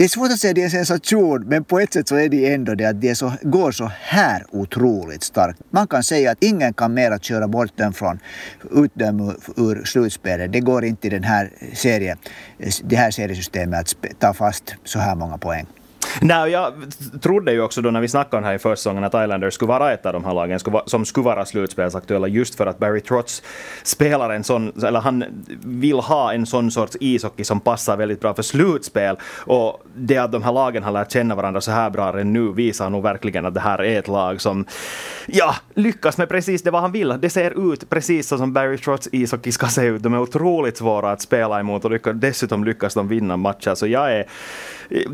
det 0.00 0.04
är 0.04 0.08
svårt 0.08 0.30
att 0.32 0.38
säga 0.38 0.50
att 0.50 0.54
det 0.54 0.60
är 0.60 0.64
en 0.64 0.70
sensation, 0.70 1.44
men 1.46 1.64
på 1.64 1.80
ett 1.80 1.92
sätt 1.92 2.08
så 2.08 2.16
är 2.16 2.28
det 2.28 2.54
ändå 2.54 2.74
det 2.74 2.84
att 2.84 3.00
det 3.00 3.14
så, 3.14 3.32
går 3.42 3.72
så 3.72 3.90
här 4.00 4.44
otroligt 4.50 5.22
starkt. 5.22 5.60
Man 5.70 5.86
kan 5.86 6.02
säga 6.02 6.30
att 6.30 6.44
ingen 6.44 6.74
kan 6.74 6.94
mer 6.94 7.10
att 7.10 7.24
köra 7.24 7.48
bort 7.48 7.70
den 7.76 7.92
från 7.92 8.18
utdöm 8.70 9.20
ur 9.56 9.84
slutspelet. 9.84 10.52
Det 10.52 10.60
går 10.60 10.84
inte 10.84 11.06
i 11.06 11.10
den 11.10 11.24
här 11.24 11.50
serien, 11.74 12.18
det 12.82 12.96
här 12.96 13.10
seriesystemet 13.10 13.80
att 13.80 14.20
ta 14.20 14.34
fast 14.34 14.74
så 14.84 14.98
här 14.98 15.14
många 15.14 15.38
poäng. 15.38 15.66
Nej, 16.20 16.50
jag 16.50 16.72
trodde 17.20 17.52
ju 17.52 17.62
också 17.62 17.82
då 17.82 17.90
när 17.90 18.00
vi 18.00 18.08
snackade 18.08 18.36
om 18.36 18.42
det 18.42 18.48
här 18.48 18.54
i 18.54 18.58
försäsongen 18.58 19.04
att 19.04 19.14
Islanders 19.14 19.54
skulle 19.54 19.68
vara 19.68 19.92
ett 19.92 20.06
av 20.06 20.12
de 20.12 20.24
här 20.24 20.34
lagen 20.34 20.60
som 20.86 21.04
skulle 21.04 21.24
vara 21.24 21.44
slutspelsaktuella 21.44 22.28
just 22.28 22.54
för 22.54 22.66
att 22.66 22.78
Barry 22.78 23.00
Trotz 23.00 23.42
spelar 23.82 24.30
en 24.30 24.44
sån, 24.44 24.72
eller 24.84 25.00
han 25.00 25.24
vill 25.64 25.98
ha 25.98 26.32
en 26.32 26.46
sån 26.46 26.70
sorts 26.70 26.96
ishockey 27.00 27.44
som 27.44 27.60
passar 27.60 27.96
väldigt 27.96 28.20
bra 28.20 28.34
för 28.34 28.42
slutspel. 28.42 29.16
Och 29.38 29.82
det 29.94 30.16
att 30.16 30.32
de 30.32 30.42
här 30.42 30.52
lagen 30.52 30.82
har 30.82 30.92
lärt 30.92 31.12
känna 31.12 31.34
varandra 31.34 31.60
så 31.60 31.70
här 31.70 31.90
bra 31.90 32.12
redan 32.12 32.32
nu 32.32 32.52
visar 32.52 32.90
nog 32.90 33.02
verkligen 33.02 33.46
att 33.46 33.54
det 33.54 33.60
här 33.60 33.82
är 33.82 33.98
ett 33.98 34.08
lag 34.08 34.40
som, 34.40 34.64
ja, 35.26 35.54
lyckas 35.74 36.18
med 36.18 36.28
precis 36.28 36.62
det 36.62 36.70
vad 36.70 36.82
han 36.82 36.92
vill. 36.92 37.14
Det 37.20 37.30
ser 37.30 37.72
ut 37.72 37.90
precis 37.90 38.28
så 38.28 38.38
som 38.38 38.52
Barry 38.52 38.78
Trotz 38.78 39.08
ishockey 39.12 39.52
ska 39.52 39.66
se 39.66 39.84
ut. 39.84 40.02
De 40.02 40.14
är 40.14 40.20
otroligt 40.20 40.76
svåra 40.76 41.10
att 41.10 41.20
spela 41.20 41.60
emot 41.60 41.84
och 41.84 42.14
dessutom 42.14 42.64
lyckas 42.64 42.94
de 42.94 43.08
vinna 43.08 43.36
matcher. 43.36 43.74
Så 43.74 43.86
jag 43.86 44.12
är, 44.12 44.26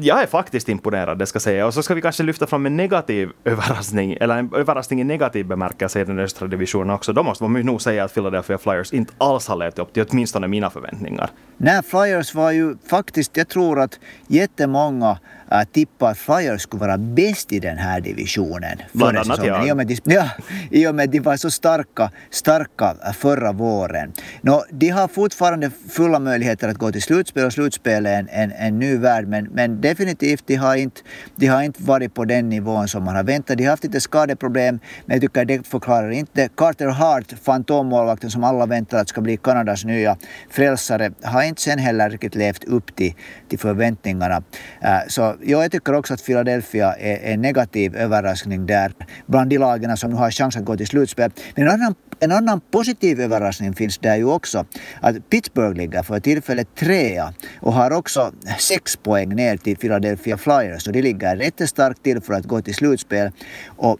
jag 0.00 0.22
är 0.22 0.26
faktiskt 0.26 0.68
imponerad, 0.68 1.18
det 1.18 1.26
ska 1.26 1.40
säga. 1.40 1.66
Och 1.66 1.74
så 1.74 1.82
ska 1.82 1.94
vi 1.94 2.02
kanske 2.02 2.22
lyfta 2.22 2.46
fram 2.46 2.66
en 2.66 2.76
negativ 2.76 3.30
överraskning, 3.44 4.16
eller 4.20 4.38
en 4.38 4.54
överraskning 4.54 5.00
i 5.00 5.04
negativ 5.04 5.46
bemärkelse 5.46 6.00
i 6.00 6.04
den 6.04 6.18
östra 6.18 6.48
divisionen 6.48 6.90
också. 6.90 7.12
Då 7.12 7.22
måste 7.22 7.44
man 7.44 7.60
nog 7.60 7.82
säga 7.82 8.04
att 8.04 8.14
Philadelphia 8.14 8.58
Flyers 8.58 8.92
inte 8.92 9.12
alls 9.18 9.48
har 9.48 9.56
levt 9.56 9.78
upp 9.78 9.92
till 9.92 10.04
åtminstone 10.10 10.48
mina 10.48 10.70
förväntningar. 10.70 11.30
Nej, 11.58 11.82
Flyers 11.82 12.34
var 12.34 12.50
ju 12.50 12.76
faktiskt, 12.86 13.36
jag 13.36 13.48
tror 13.48 13.80
att 13.80 13.98
jättemånga 14.26 15.18
äh, 15.52 15.62
tippade 15.72 16.10
att 16.10 16.18
Flyers 16.18 16.62
skulle 16.62 16.80
vara 16.80 16.98
bäst 16.98 17.52
i 17.52 17.58
den 17.58 17.78
här 17.78 18.00
divisionen. 18.00 18.78
Bland 18.92 19.18
annat 19.18 19.46
jag. 19.46 19.68
I 19.68 19.72
och, 19.72 19.76
med, 19.76 19.86
de- 19.86 20.00
ja, 20.14 20.28
I 20.70 20.86
och 20.86 20.94
med 20.94 21.04
att 21.04 21.12
de 21.12 21.20
var 21.20 21.36
så 21.36 21.50
starka, 21.50 22.10
starka 22.30 22.96
äh, 23.06 23.12
förra 23.12 23.52
våren. 23.52 24.12
Nå, 24.40 24.64
de 24.70 24.88
har 24.88 25.08
fortfarande 25.08 25.70
fulla 25.90 26.18
möjligheter 26.18 26.68
att 26.68 26.76
gå 26.76 26.92
till 26.92 27.02
slutspel 27.02 27.44
och 27.44 27.52
slutspel 27.52 28.06
är 28.06 28.18
en, 28.18 28.28
en, 28.28 28.52
en 28.52 28.78
ny 28.78 28.96
värld 28.96 29.28
men, 29.28 29.44
men 29.44 29.80
definitivt 29.80 30.42
de 30.46 30.54
har, 30.56 30.76
inte, 30.76 31.00
de 31.36 31.46
har 31.46 31.62
inte 31.62 31.82
varit 31.82 32.14
på 32.14 32.24
den 32.24 32.48
nivån 32.48 32.88
som 32.88 33.04
man 33.04 33.16
har 33.16 33.24
väntat. 33.24 33.58
De 33.58 33.64
har 33.64 33.70
haft 33.70 33.84
lite 33.84 34.00
skadeproblem 34.00 34.78
men 35.06 35.14
jag 35.14 35.20
tycker 35.20 35.44
det 35.44 35.66
förklarar 35.66 36.10
inte. 36.10 36.48
Carter 36.56 36.88
Hart, 36.88 37.34
fantommålvakten 37.42 38.30
som 38.30 38.44
alla 38.44 38.66
väntar 38.66 38.98
att 38.98 39.08
ska 39.08 39.20
bli 39.20 39.36
Kanadas 39.36 39.84
nya 39.84 40.16
frälsare, 40.50 41.10
har 41.22 41.42
inte 41.48 41.62
sen 41.62 41.78
heller 41.78 42.10
riktigt 42.10 42.34
levt 42.34 42.64
upp 42.64 42.96
till, 42.96 43.14
till 43.48 43.58
förväntningarna. 43.58 44.42
Äh, 44.80 44.98
så 45.08 45.20
ja, 45.20 45.62
jag 45.62 45.72
tycker 45.72 45.94
också 45.94 46.14
att 46.14 46.24
Philadelphia 46.26 46.94
är 46.94 47.32
en 47.32 47.40
negativ 47.40 47.96
överraskning 47.96 48.66
där 48.66 48.92
bland 49.26 49.50
de 49.50 49.58
lagen 49.58 49.96
som 49.96 50.10
nu 50.10 50.16
har 50.16 50.30
chans 50.30 50.56
att 50.56 50.64
gå 50.64 50.76
till 50.76 50.86
slutspel. 50.86 51.30
Men 51.54 51.66
en 51.66 51.72
annan, 51.72 51.94
en 52.20 52.32
annan 52.32 52.60
positiv 52.70 53.20
överraskning 53.20 53.74
finns 53.74 53.98
där 53.98 54.16
ju 54.16 54.24
också. 54.24 54.64
Att 55.00 55.30
Pittsburgh 55.30 55.76
ligger 55.76 56.02
för 56.02 56.20
tillfället 56.20 56.74
trea 56.74 57.34
och 57.60 57.72
har 57.72 57.90
också 57.90 58.32
sex 58.58 58.96
poäng 58.96 59.34
ner 59.34 59.56
till 59.56 59.76
Philadelphia 59.76 60.36
Flyers. 60.36 60.82
Så 60.82 60.90
de 60.90 61.02
ligger 61.02 61.36
jättestarkt 61.36 62.02
till 62.02 62.20
för 62.20 62.34
att 62.34 62.44
gå 62.44 62.62
till 62.62 62.74
slutspel. 62.74 63.30
Och 63.66 63.98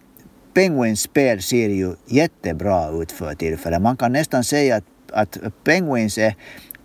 Penguins 0.53 1.01
spel 1.01 1.41
ser 1.41 1.69
ju 1.69 1.95
jättebra 2.05 2.89
ut 3.01 3.11
för 3.11 3.33
tillfället. 3.33 3.81
Man 3.81 3.97
kan 3.97 4.13
nästan 4.13 4.43
säga 4.43 4.75
att, 4.75 4.83
att 5.11 5.37
Penguins 5.63 6.17
är 6.17 6.35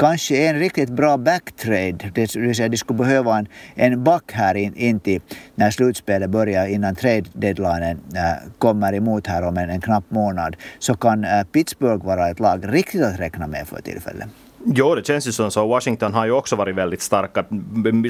kanske 0.02 0.48
en 0.48 0.58
riktigt 0.58 0.90
bra 0.90 1.16
backtrade. 1.16 2.10
Det 2.14 2.36
vill 2.36 2.54
säga 2.54 2.68
de 2.68 2.76
skulle 2.76 2.98
behöva 2.98 3.38
en, 3.38 3.46
en 3.74 4.04
back 4.04 4.32
här 4.32 4.54
in, 4.54 4.74
in 4.76 5.00
till 5.00 5.20
när 5.54 5.70
slutspelet 5.70 6.30
börjar 6.30 6.66
innan 6.66 6.94
trade 6.94 7.24
deadlinen 7.32 8.00
äh, 8.14 8.50
kommer 8.58 8.94
emot 8.94 9.26
här 9.26 9.42
om 9.42 9.56
en, 9.56 9.70
en 9.70 9.80
knapp 9.80 10.04
månad. 10.08 10.56
Så 10.78 10.94
kan 10.94 11.24
äh, 11.24 11.44
Pittsburgh 11.44 12.06
vara 12.06 12.28
ett 12.30 12.40
lag 12.40 12.64
riktigt 12.74 13.02
att 13.02 13.20
räkna 13.20 13.46
med 13.46 13.68
för 13.68 13.82
tillfället. 13.82 14.28
Jo, 14.64 14.94
det 14.94 15.06
känns 15.06 15.28
ju 15.28 15.32
som 15.32 15.50
så. 15.50 15.66
Washington 15.66 16.14
har 16.14 16.26
ju 16.26 16.32
också 16.32 16.56
varit 16.56 16.74
väldigt 16.74 17.02
starka, 17.02 17.44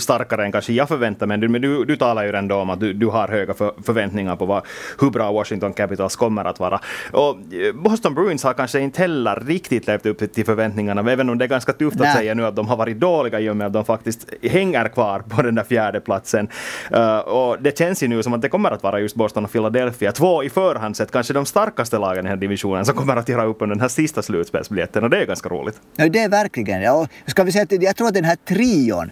starkare 0.00 0.44
än 0.44 0.52
kanske 0.52 0.72
jag 0.72 0.88
förväntar 0.88 1.26
mig. 1.26 1.38
Men 1.38 1.62
du, 1.62 1.84
du 1.84 1.96
talar 1.96 2.24
ju 2.24 2.32
ändå 2.32 2.56
om 2.56 2.70
att 2.70 2.80
du, 2.80 2.92
du 2.92 3.06
har 3.06 3.28
höga 3.28 3.54
för, 3.54 3.72
förväntningar 3.82 4.36
på 4.36 4.46
vad, 4.46 4.62
hur 5.00 5.10
bra 5.10 5.32
Washington 5.32 5.72
Capitals 5.72 6.16
kommer 6.16 6.44
att 6.44 6.60
vara. 6.60 6.80
Och 7.12 7.30
eh, 7.30 7.72
Boston 7.74 8.14
Bruins 8.14 8.44
har 8.44 8.54
kanske 8.54 8.80
inte 8.80 9.00
heller 9.00 9.42
riktigt 9.46 9.86
levt 9.86 10.06
upp 10.06 10.32
till 10.34 10.44
förväntningarna, 10.44 11.12
även 11.12 11.30
om 11.30 11.38
det 11.38 11.44
är 11.44 11.48
ganska 11.48 11.72
tufft 11.72 12.00
att 12.00 12.16
säga 12.16 12.34
nu 12.34 12.46
att 12.46 12.56
de 12.56 12.68
har 12.68 12.76
varit 12.76 13.00
dåliga 13.00 13.40
i 13.40 13.50
och 13.50 13.56
med 13.56 13.66
att 13.66 13.72
de 13.72 13.84
faktiskt 13.84 14.28
hänger 14.42 14.88
kvar 14.88 15.20
på 15.20 15.42
den 15.42 15.54
där 15.54 15.64
fjärde 15.64 16.00
platsen. 16.00 16.48
Uh, 16.94 17.18
och 17.18 17.62
det 17.62 17.78
känns 17.78 18.02
ju 18.02 18.08
nu 18.08 18.22
som 18.22 18.32
att 18.32 18.42
det 18.42 18.48
kommer 18.48 18.70
att 18.70 18.82
vara 18.82 19.00
just 19.00 19.16
Boston 19.16 19.44
och 19.44 19.52
Philadelphia, 19.52 20.12
två 20.12 20.44
i 20.44 20.50
förhand 20.50 20.96
sett 20.96 21.10
kanske 21.10 21.32
de 21.32 21.46
starkaste 21.46 21.98
lagen 21.98 22.18
i 22.18 22.22
den 22.22 22.26
här 22.26 22.36
divisionen, 22.36 22.84
som 22.84 22.94
kommer 22.94 23.16
att 23.16 23.28
göra 23.28 23.44
upp 23.44 23.62
om 23.62 23.68
den 23.68 23.80
här 23.80 23.88
sista 23.88 24.22
slutspelsbiljetten 24.22 25.04
och 25.04 25.10
det 25.10 25.18
är 25.22 25.26
ganska 25.26 25.48
roligt. 25.48 25.80
Ja, 25.96 26.08
det 26.08 26.18
är 26.18 26.41
verkligen. 26.42 26.82
Ja, 26.82 27.06
ska 27.26 27.44
vi 27.44 27.52
säga 27.52 27.62
att 27.62 27.82
jag 27.82 27.96
tror 27.96 28.08
att 28.08 28.14
den 28.14 28.24
här 28.24 28.36
trion 28.36 29.10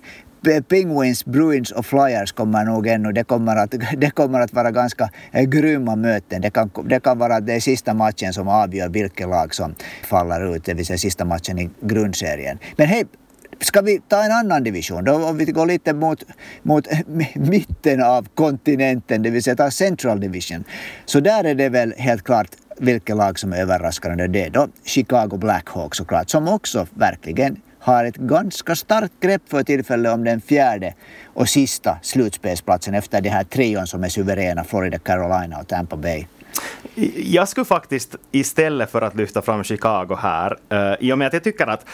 Penguins, 0.69 1.25
Bruins 1.25 1.73
och 1.73 1.87
Flyers 1.87 2.33
kommer 2.33 2.65
nog 2.65 2.87
ännu. 2.87 3.13
Det 3.13 3.25
kommer 3.25 3.57
att, 3.57 3.75
det 3.97 4.11
kommer 4.11 4.41
att 4.41 4.53
vara 4.53 4.71
ganska 4.71 5.11
eh, 5.33 5.45
grymma 5.45 5.97
möten. 5.97 6.41
Det 6.41 6.51
kan, 6.51 6.71
det 6.85 7.01
kan 7.01 7.19
vara 7.19 7.41
den 7.41 7.61
sista 7.61 7.95
matchen 7.95 8.33
som 8.33 8.49
avgör 8.49 8.89
vilket 8.89 9.29
lag 9.29 9.55
som 9.55 9.75
faller 10.03 10.57
ut, 10.57 10.65
det 10.65 10.75
vill 10.75 10.87
säga 10.87 10.99
sista 10.99 11.25
matchen 11.25 11.59
i 11.59 11.71
grundserien. 11.81 12.59
Men 12.77 12.87
hej, 12.87 13.05
Ska 13.63 13.81
vi 13.81 14.01
ta 14.09 14.25
en 14.25 14.33
annan 14.33 14.63
division? 14.65 15.05
Då 15.05 15.25
om 15.29 15.39
vi 15.39 15.45
går 15.45 15.67
lite 15.67 15.93
mot, 15.93 16.23
mot 16.63 16.89
mitten 17.35 18.03
av 18.03 18.29
kontinenten, 18.35 19.23
det 19.23 19.31
vill 19.31 19.43
säga 19.43 19.57
ta 19.57 19.71
Central 19.71 20.21
Division. 20.21 20.65
Så 21.05 21.21
där 21.21 21.45
är 21.45 21.55
det 21.55 21.69
väl 21.69 21.95
helt 21.97 22.23
klart 22.23 22.49
vilket 22.81 23.17
lag 23.17 23.39
som 23.39 23.53
är 23.53 23.57
överraskande. 23.57 24.27
Det 24.27 24.45
är 24.45 24.51
då 24.51 24.69
Chicago 24.85 25.37
Blackhawks 25.37 25.99
såklart, 25.99 26.31
som 26.31 26.49
också 26.49 26.87
verkligen 26.95 27.61
har 27.79 28.05
ett 28.05 28.17
ganska 28.17 28.77
starkt 28.77 29.21
grepp 29.21 29.43
för 29.49 29.63
tillfället 29.63 30.13
om 30.13 30.25
den 30.25 30.41
fjärde 30.41 30.95
och 31.25 31.49
sista 31.49 31.99
slutspelsplatsen 32.03 32.95
efter 32.95 33.21
det 33.21 33.31
här 33.31 33.45
trion 33.45 33.87
som 33.87 34.05
är 34.05 34.09
suveräna, 34.09 34.65
Florida, 34.65 34.99
Carolina 34.99 35.59
och 35.59 35.69
Tampa 35.69 35.97
Bay. 35.97 36.27
Jag 37.17 37.49
skulle 37.49 37.65
faktiskt 37.65 38.17
istället 38.33 38.91
för 38.91 39.03
att 39.03 39.17
lyfta 39.17 39.43
fram 39.43 39.65
Chicago 39.65 40.17
här, 40.19 40.57
uh, 40.73 40.95
i 41.01 41.13
och 41.13 41.19
med 41.19 41.27
att 41.27 41.33
jag 41.33 41.45
tycker 41.45 41.67
att 41.67 41.87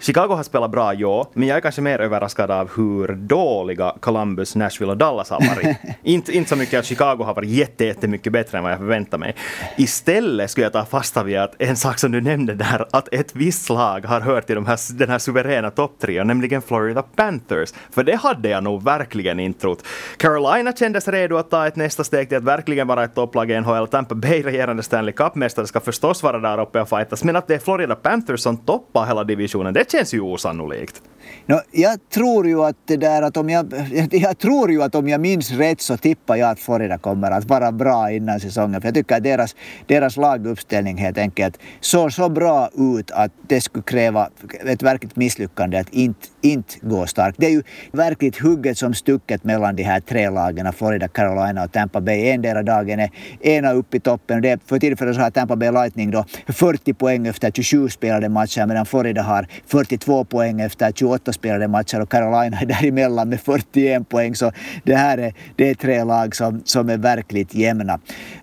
Chicago 0.00 0.34
har 0.34 0.42
spelat 0.42 0.70
bra, 0.70 0.94
ja, 0.94 1.30
men 1.34 1.48
jag 1.48 1.56
är 1.56 1.60
kanske 1.60 1.80
mer 1.80 1.98
överraskad 1.98 2.50
av 2.50 2.70
hur 2.76 3.08
dåliga 3.08 3.94
Columbus, 4.00 4.56
Nashville 4.56 4.92
och 4.92 4.98
Dallas 4.98 5.30
har 5.30 5.40
varit. 5.54 5.76
inte, 6.02 6.32
inte 6.32 6.48
så 6.48 6.56
mycket 6.56 6.78
att 6.78 6.84
Chicago 6.84 7.24
har 7.24 7.34
varit 7.34 7.48
jätte, 7.48 7.84
jättemycket 7.84 8.32
bättre 8.32 8.58
än 8.58 8.64
vad 8.64 8.72
jag 8.72 8.78
förväntade 8.78 9.20
mig. 9.20 9.34
Istället 9.76 10.50
skulle 10.50 10.64
jag 10.64 10.72
ta 10.72 10.84
fasta 10.84 11.22
vid 11.22 11.38
att 11.38 11.54
en 11.58 11.76
sak 11.76 11.98
som 11.98 12.12
du 12.12 12.20
nämnde 12.20 12.54
där, 12.54 12.86
att 12.92 13.14
ett 13.14 13.36
visst 13.36 13.70
lag 13.70 14.04
har 14.04 14.20
hört 14.20 14.46
till 14.46 14.54
de 14.54 14.66
här, 14.66 14.98
den 14.98 15.10
här 15.10 15.18
suveräna 15.18 15.70
topptrion, 15.70 16.26
nämligen 16.26 16.62
Florida 16.62 17.02
Panthers. 17.02 17.72
För 17.90 18.04
det 18.04 18.16
hade 18.16 18.48
jag 18.48 18.64
nog 18.64 18.82
verkligen 18.82 19.40
inte 19.40 19.60
trott. 19.60 19.84
Carolina 20.16 20.72
kändes 20.72 21.08
redo 21.08 21.36
att 21.36 21.50
ta 21.50 21.66
ett 21.66 21.76
nästa 21.76 22.04
steg 22.04 22.28
till 22.28 22.38
att 22.38 22.44
verkligen 22.44 22.86
vara 22.86 23.04
ett 23.04 23.14
topplag 23.14 23.50
i 23.50 23.60
NHL. 23.60 23.88
Tampa 23.88 24.14
Bay, 24.14 24.42
regerande 24.42 24.82
Stanley 24.82 25.12
Cup-mästare, 25.12 25.66
ska 25.66 25.80
förstås 25.80 26.22
vara 26.22 26.38
där 26.38 26.60
uppe 26.60 26.80
och 26.80 26.88
fightas. 26.88 27.24
Men 27.24 27.36
att 27.36 27.46
det 27.46 27.54
är 27.54 27.58
Florida 27.58 27.94
Panthers 27.94 28.40
som 28.40 28.56
toppar 28.56 29.06
hela 29.06 29.24
divisionen, 29.24 29.74
det 29.74 29.87
känns 29.90 30.14
ju 30.14 30.20
osannolikt. 30.20 31.02
No, 31.46 31.60
jag 31.72 32.10
tror 32.10 32.46
ju 32.46 32.64
att 32.64 32.76
det 32.86 32.96
där 32.96 33.22
att 33.22 33.36
om 33.36 33.50
jag, 33.50 33.72
jag 34.10 34.38
tror 34.38 34.70
ju 34.70 34.82
att 34.82 34.94
om 34.94 35.08
jag 35.08 35.20
minns 35.20 35.50
rätt 35.50 35.80
så 35.80 35.96
tippar 35.96 36.36
jag 36.36 36.50
att 36.50 36.60
Florida 36.60 36.98
kommer 36.98 37.30
att 37.30 37.44
vara 37.44 37.72
bra 37.72 38.10
innan 38.10 38.40
säsongen. 38.40 38.80
För 38.80 38.88
jag 38.88 38.94
tycker 38.94 39.16
att 39.16 39.22
deras, 39.22 39.56
deras 39.86 40.16
laguppställning 40.16 40.96
helt 40.96 41.18
enkelt 41.18 41.58
såg 41.80 42.12
så 42.12 42.28
bra 42.28 42.70
ut 42.74 43.10
att 43.10 43.32
det 43.46 43.60
skulle 43.60 43.82
kräva 43.82 44.28
ett 44.64 44.82
verkligt 44.82 45.16
misslyckande 45.16 45.78
att 45.78 45.90
inte, 45.90 46.26
inte 46.40 46.74
gå 46.80 47.06
starkt. 47.06 47.38
Det 47.40 47.46
är 47.46 47.50
ju 47.50 47.62
verkligt 47.92 48.36
hugget 48.36 48.78
som 48.78 48.94
stucket 48.94 49.44
mellan 49.44 49.76
de 49.76 49.82
här 49.82 50.00
tre 50.00 50.30
lagen, 50.30 50.72
Florida, 50.72 51.08
Carolina 51.08 51.64
och 51.64 51.72
Tampa 51.72 52.00
Bay. 52.00 52.28
Endera 52.28 52.62
dagen 52.62 53.00
är 53.00 53.10
ena 53.40 53.72
uppe 53.72 53.96
i 53.96 54.00
toppen. 54.00 54.42
Det 54.42 54.50
är 54.50 54.58
för 54.66 54.78
tillfället 54.78 55.16
så 55.16 55.22
har 55.22 55.30
Tampa 55.30 55.56
Bay 55.56 55.70
Lightning 55.70 56.10
då 56.10 56.24
40 56.48 56.94
poäng 56.94 57.26
efter 57.26 57.50
27 57.50 57.88
spelade 57.88 58.28
matcher 58.28 58.66
medan 58.66 58.86
Florida 58.86 59.22
har 59.22 59.46
42 59.78 60.24
poäng 60.24 60.60
efter 60.60 60.92
28 60.92 61.32
spelade 61.32 61.68
matcher 61.68 62.00
och 62.00 62.10
Carolina 62.10 62.60
är 62.60 62.66
däremellan 62.66 63.28
med 63.28 63.40
41 63.40 64.08
poäng. 64.08 64.34
Så 64.34 64.52
det 64.84 64.94
här 64.94 65.18
är, 65.18 65.34
det 65.56 65.70
är 65.70 65.74
tre 65.74 66.04
lag 66.04 66.36
som, 66.36 66.62
som 66.64 66.88
är 66.88 66.96
verkligt 66.96 67.54
jämna. 67.54 68.00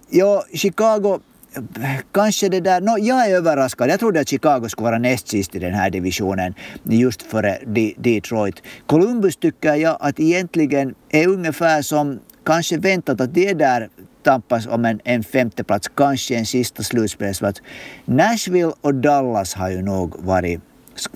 Ja, 0.10 0.44
Chicago 0.54 1.20
Kanske 2.12 2.50
det 2.50 2.60
där, 2.60 2.82
no, 2.82 2.98
jag 3.00 3.30
är 3.30 3.36
överraskad. 3.36 3.90
Jag 3.90 4.00
trodde 4.00 4.20
att 4.20 4.30
Chicago 4.30 4.70
skulle 4.70 4.86
vara 4.86 5.00
näst 5.00 5.28
sist 5.28 5.56
i 5.56 5.60
den 5.60 5.74
här 5.74 5.90
divisionen 5.90 6.54
just 6.84 7.22
före 7.22 7.58
Detroit. 7.98 8.64
Columbus 8.86 9.38
tycker 9.38 9.76
jag 9.76 9.98
att 10.00 10.20
egentligen 10.20 10.96
är 11.10 11.28
ungefär 11.28 11.82
som 11.82 12.20
kanske 12.46 12.78
väntat 12.78 13.22
att 13.22 13.34
det 13.34 13.50
är 13.50 13.56
där 13.56 13.90
tampas 14.24 14.68
om 14.68 14.86
en, 14.86 15.00
en 15.04 15.24
femteplats, 15.24 15.88
kanske 15.96 16.36
en 16.36 16.46
sista 16.46 16.84
slutspelsplats. 16.84 17.62
Nashville 18.06 18.74
och 18.82 18.96
Dallas 18.96 19.54
har 19.54 19.70
ju 19.70 19.82
nog 19.82 20.16
varit 20.26 20.62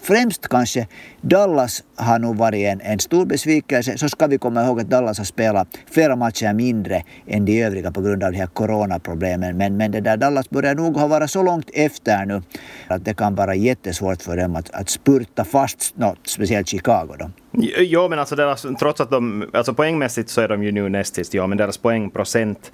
Främst 0.01 0.47
kanske 0.47 0.87
Dallas 1.21 1.83
har 1.95 2.19
nog 2.19 2.37
varit 2.37 2.65
en, 2.65 2.81
en 2.81 2.99
stor 2.99 3.25
besvikelse. 3.25 3.97
Så 3.97 4.09
ska 4.09 4.27
vi 4.27 4.37
komma 4.37 4.65
ihåg 4.65 4.81
att 4.81 4.89
Dallas 4.89 5.17
har 5.17 5.25
spelat 5.25 5.67
flera 5.91 6.15
matcher 6.15 6.53
mindre 6.53 7.03
än 7.27 7.45
de 7.45 7.63
övriga 7.63 7.91
på 7.91 8.01
grund 8.01 8.23
av 8.23 8.31
de 8.31 8.37
här 8.37 8.47
coronaproblemen. 8.47 9.57
Men, 9.57 9.77
men 9.77 9.91
det 9.91 10.01
där 10.01 10.17
Dallas 10.17 10.49
börjar 10.49 10.75
nog 10.75 10.97
ha 10.97 11.07
varit 11.07 11.31
så 11.31 11.43
långt 11.43 11.69
efter 11.73 12.25
nu 12.25 12.41
att 12.87 13.05
det 13.05 13.13
kan 13.13 13.35
vara 13.35 13.55
jättesvårt 13.55 14.21
för 14.21 14.37
dem 14.37 14.55
att, 14.55 14.69
att 14.73 14.89
spurta 14.89 15.45
fast, 15.45 15.97
något, 15.97 16.19
speciellt 16.27 16.67
Chicago 16.67 17.15
då. 17.19 17.29
Jo, 17.77 18.09
men 18.09 18.19
alltså 18.19 18.35
deras, 18.35 18.65
trots 18.79 19.01
att 19.01 19.09
de, 19.09 19.49
alltså 19.53 19.73
poängmässigt 19.73 20.29
så 20.29 20.41
är 20.41 20.47
de 20.47 20.63
ju 20.63 20.71
nu 20.71 20.89
näst 20.89 21.15
sist, 21.15 21.33
ja, 21.33 21.47
men 21.47 21.57
deras 21.57 21.77
poängprocent 21.77 22.71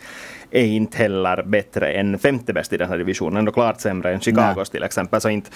är 0.56 0.66
inte 0.66 0.98
heller 0.98 1.44
bättre 1.44 1.92
än 1.92 2.20
femte 2.20 2.54
bäst 2.54 2.74
i 2.74 2.78
den 2.78 2.90
här 2.90 2.98
divisionen. 2.98 3.38
Ändå 3.38 3.52
klart 3.52 3.82
sämre 3.82 4.14
än 4.14 4.20
Chicagos 4.20 4.58
Nej. 4.58 4.66
till 4.66 4.84
exempel. 4.84 5.22
Så 5.22 5.30
inte, 5.30 5.50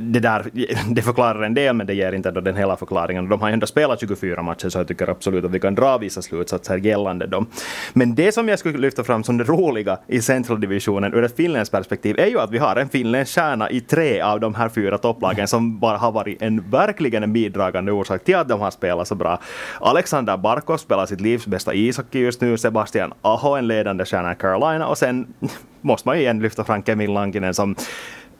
det, 0.00 0.20
där, 0.20 0.46
det 0.94 1.02
förklarar 1.02 1.42
en 1.42 1.54
del, 1.54 1.76
men 1.76 1.86
det 1.86 1.94
ger 1.94 2.12
inte 2.12 2.30
den 2.30 2.56
hela 2.56 2.76
förklaringen. 2.76 3.28
De 3.28 3.40
har 3.40 3.48
ju 3.48 3.52
ändå 3.52 3.66
spelat 3.66 4.00
24 4.00 4.42
matcher, 4.42 4.68
så 4.68 4.78
jag 4.78 4.88
tycker 4.88 5.10
absolut 5.10 5.44
att 5.44 5.50
vi 5.50 5.60
kan 5.60 5.74
dra 5.74 5.98
vissa 5.98 6.22
slutsatser 6.22 6.76
gällande 6.76 7.26
dem. 7.26 7.46
Men 7.92 8.14
det 8.14 8.32
som 8.32 8.48
jag 8.48 8.58
skulle 8.58 8.78
lyfta 8.78 9.04
fram 9.04 9.24
som 9.24 9.36
det 9.36 9.44
roliga 9.44 9.98
i 10.06 10.22
centraldivisionen 10.22 11.14
ur 11.14 11.24
ett 11.24 11.36
finländskt 11.36 11.72
perspektiv 11.72 12.18
är 12.18 12.26
ju 12.26 12.40
att 12.40 12.50
vi 12.50 12.58
har 12.58 12.76
en 12.76 12.88
finländsk 12.88 13.34
stjärna 13.34 13.70
i 13.70 13.80
tre 13.80 14.20
av 14.20 14.40
de 14.40 14.54
här 14.54 14.68
fyra 14.68 14.98
topplagen 14.98 15.48
som 15.48 15.78
bara 15.78 15.96
har 15.96 16.12
varit 16.12 16.42
en 16.42 16.70
verkligen 16.70 17.22
en 17.22 17.32
bidragande 17.32 17.92
orsak 17.92 18.24
till 18.24 18.36
att 18.36 18.48
de 18.48 18.60
har 18.60 18.70
spelat 18.70 19.08
så 19.08 19.14
bra. 19.14 19.40
Alexander 19.80 20.36
Barkov 20.36 20.76
spelar 20.76 21.06
sitt 21.06 21.20
livs 21.20 21.46
bästa 21.46 21.74
ishockey 21.74 22.18
just 22.18 22.40
nu, 22.40 22.58
Sebastian 22.58 23.12
Aho 23.22 23.54
en 23.54 23.66
ledande 23.66 24.04
stjärna 24.04 24.34
Carolina 24.38 24.86
och 24.86 24.98
sen 24.98 25.34
måste 25.80 26.08
man 26.08 26.16
ju 26.16 26.22
igen 26.22 26.38
lyfta 26.42 26.64
fram 26.64 26.82
Kevin 26.82 27.14
Lankinen 27.14 27.54
som 27.54 27.76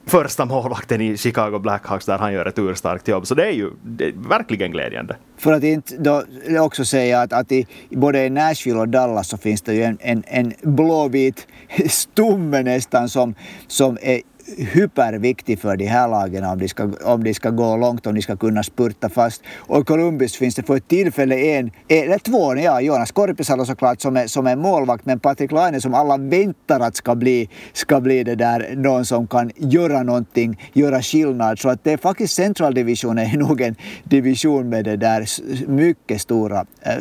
första 0.07 0.45
målvakten 0.45 1.01
i 1.01 1.17
Chicago 1.17 1.59
Blackhawks 1.59 2.05
där 2.05 2.17
han 2.17 2.33
gör 2.33 2.45
ett 2.45 2.59
urstarkt 2.59 3.07
jobb. 3.07 3.27
Så 3.27 3.35
det 3.35 3.45
är 3.45 3.51
ju 3.51 3.71
det 3.83 4.05
är 4.05 4.13
verkligen 4.29 4.71
glädjande. 4.71 5.15
För 5.37 5.53
att 5.53 5.63
inte 5.63 5.97
då 5.97 6.23
också 6.59 6.85
säga 6.85 7.21
att, 7.21 7.33
att 7.33 7.51
i 7.51 7.67
både 7.89 8.25
i 8.25 8.29
Nashville 8.29 8.79
och 8.79 8.89
Dallas 8.89 9.27
så 9.27 9.37
finns 9.37 9.61
det 9.61 9.73
ju 9.73 9.83
en, 9.83 9.97
en, 10.01 10.23
en 10.27 10.53
blåvit 10.61 11.47
stumme 11.89 12.63
nästan 12.63 13.09
som, 13.09 13.35
som 13.67 13.97
är 14.01 14.21
hyperviktig 14.57 15.59
för 15.59 15.77
de 15.77 15.85
här 15.85 16.07
lagen 16.07 16.43
om 16.43 16.59
de, 16.59 16.67
ska, 16.67 16.89
om 17.03 17.23
de 17.23 17.33
ska 17.33 17.49
gå 17.49 17.77
långt, 17.77 18.07
om 18.07 18.15
de 18.15 18.21
ska 18.21 18.35
kunna 18.35 18.63
spurta 18.63 19.09
fast. 19.09 19.43
Och 19.57 19.81
i 19.81 19.83
Columbus 19.83 20.35
finns 20.35 20.55
det 20.55 20.63
för 20.63 20.77
ett 20.77 20.87
tillfälle 20.87 21.35
en, 21.35 21.71
eller 21.87 22.19
två, 22.19 22.55
ja, 22.55 22.81
Jonas 22.81 23.11
Korpisalo 23.11 23.65
såklart 23.65 24.01
som 24.01 24.17
är, 24.17 24.27
som 24.27 24.47
är 24.47 24.55
målvakt, 24.55 25.05
men 25.05 25.19
Patrik 25.19 25.51
Laine 25.51 25.81
som 25.81 25.93
alla 25.93 26.17
väntar 26.17 26.79
att 26.79 26.95
ska 26.95 27.15
bli, 27.15 27.49
ska 27.73 28.01
bli 28.01 28.23
det 28.23 28.35
där 28.35 28.75
någon 28.75 29.05
som 29.05 29.27
kan 29.27 29.51
göra 29.55 30.03
någonting, 30.03 30.59
göra 30.73 31.01
skillnad. 31.01 31.59
Så 31.59 31.69
att 31.69 31.83
det 31.83 31.91
är 31.91 31.97
faktiskt 31.97 32.33
centraldivisionen 32.33 33.25
är 33.25 33.37
nog 33.37 33.61
en 33.61 33.75
division 34.03 34.69
med 34.69 34.85
det 34.85 34.97
där 34.97 35.25
mycket 35.67 36.21
stora 36.21 36.65
äh, 36.81 36.93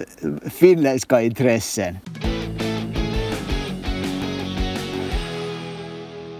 finländska 0.50 1.22
intressen. 1.22 1.98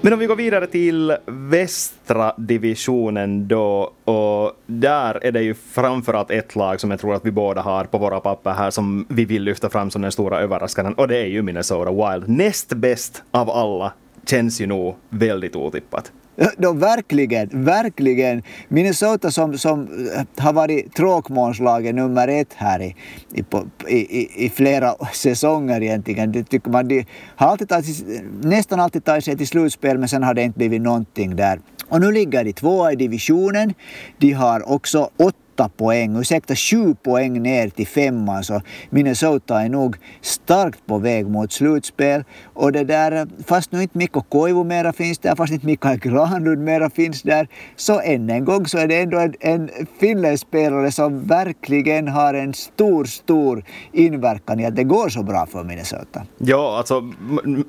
Men 0.06 0.12
om 0.12 0.18
vi 0.18 0.26
går 0.26 0.36
vidare 0.36 0.66
till 0.66 1.16
västra 1.26 2.34
divisionen 2.36 3.48
då 3.48 3.92
och 4.04 4.52
där 4.66 5.25
är 5.25 5.32
det 5.32 5.42
ju 5.42 5.54
framförallt 5.54 6.30
ett 6.30 6.56
lag 6.56 6.80
som 6.80 6.90
jag 6.90 7.00
tror 7.00 7.14
att 7.14 7.25
vi 7.25 7.30
båda 7.30 7.60
har 7.60 7.84
på 7.84 7.98
våra 7.98 8.20
papper 8.20 8.50
här 8.50 8.70
som 8.70 9.06
vi 9.08 9.25
vill 9.25 9.42
lyfta 9.42 9.70
fram 9.70 9.90
som 9.90 10.02
den 10.02 10.12
stora 10.12 10.40
överraskaren 10.40 10.94
och 10.94 11.08
det 11.08 11.16
är 11.16 11.26
ju 11.26 11.42
Minnesota 11.42 11.90
Wild. 11.90 12.28
Näst 12.28 12.72
bäst 12.72 13.22
av 13.30 13.50
alla 13.50 13.92
känns 14.26 14.60
ju 14.60 14.66
nog 14.66 14.96
väldigt 15.08 15.56
otippat. 15.56 16.12
De 16.59 16.78
verkligen, 16.78 17.64
verkligen. 17.64 18.43
Minnesota 18.69 19.31
som, 19.31 19.59
som 19.59 19.88
eh, 20.14 20.45
har 20.45 20.52
varit 20.52 20.95
tråkmånslaget 20.95 21.95
nummer 21.95 22.28
ett 22.28 22.52
här 22.55 22.83
i, 22.83 22.97
i, 23.35 23.45
i, 23.88 24.45
i, 24.47 24.50
flera 24.50 24.95
säsonger 25.12 25.83
egentligen. 25.83 26.33
Det 26.33 26.45
tycker 26.45 26.71
man, 26.71 26.88
de 26.88 27.07
har 27.37 27.49
alltid 27.49 27.69
tagit, 27.69 28.05
nästan 28.43 28.81
alltid 28.81 29.05
tagit 29.05 29.25
sig 29.25 29.37
till 29.37 29.47
slutspel 29.47 29.99
men 29.99 30.09
sen 30.09 30.23
har 30.23 30.35
det 30.35 30.43
inte 30.43 30.59
blivit 30.59 30.83
någonting 30.83 31.37
där. 31.37 31.61
Och 31.88 32.00
nu 32.00 32.12
ligger 32.12 32.45
de 32.45 32.52
tvåa 32.52 32.93
i 32.93 32.97
divisionen. 32.97 33.75
De 34.19 34.33
har 34.33 34.69
också 34.73 35.11
åtta 35.16 35.46
åtta 35.56 35.68
poäng, 35.68 36.16
ursäkta 36.16 36.54
sju 36.54 36.94
poäng 36.94 37.42
ner 37.42 37.68
till 37.68 37.86
femman 37.86 38.44
så 38.44 38.60
Minnesota 38.90 39.62
är 39.62 39.68
nog 39.68 39.96
starkt 40.20 40.86
på 40.86 40.98
väg 40.98 41.26
mot 41.26 41.52
slutspel. 41.52 42.25
Och 42.54 42.72
det 42.72 42.84
där, 42.84 43.26
fast 43.46 43.72
nu 43.72 43.82
inte 43.82 43.98
Mikko 43.98 44.20
Koivu 44.20 44.64
mera 44.64 44.92
finns 44.92 45.18
där, 45.18 45.36
fast 45.36 45.52
inte 45.52 45.66
Mikael 45.66 45.98
Granlund 45.98 46.64
mera 46.64 46.90
finns 46.90 47.22
där, 47.22 47.48
så 47.76 48.00
än 48.00 48.30
en 48.30 48.44
gång 48.44 48.66
så 48.66 48.78
är 48.78 48.88
det 48.88 49.00
ändå 49.00 49.18
en, 49.18 49.34
en 49.40 49.70
finländsk 50.00 50.46
spelare 50.46 50.92
som 50.92 51.26
verkligen 51.26 52.08
har 52.08 52.34
en 52.34 52.54
stor, 52.54 53.04
stor 53.04 53.64
inverkan 53.92 54.60
i 54.60 54.66
att 54.66 54.76
det 54.76 54.84
går 54.84 55.08
så 55.08 55.22
bra 55.22 55.46
för 55.46 55.64
Minnesota. 55.64 56.22
Ja, 56.38 56.78
alltså 56.78 57.02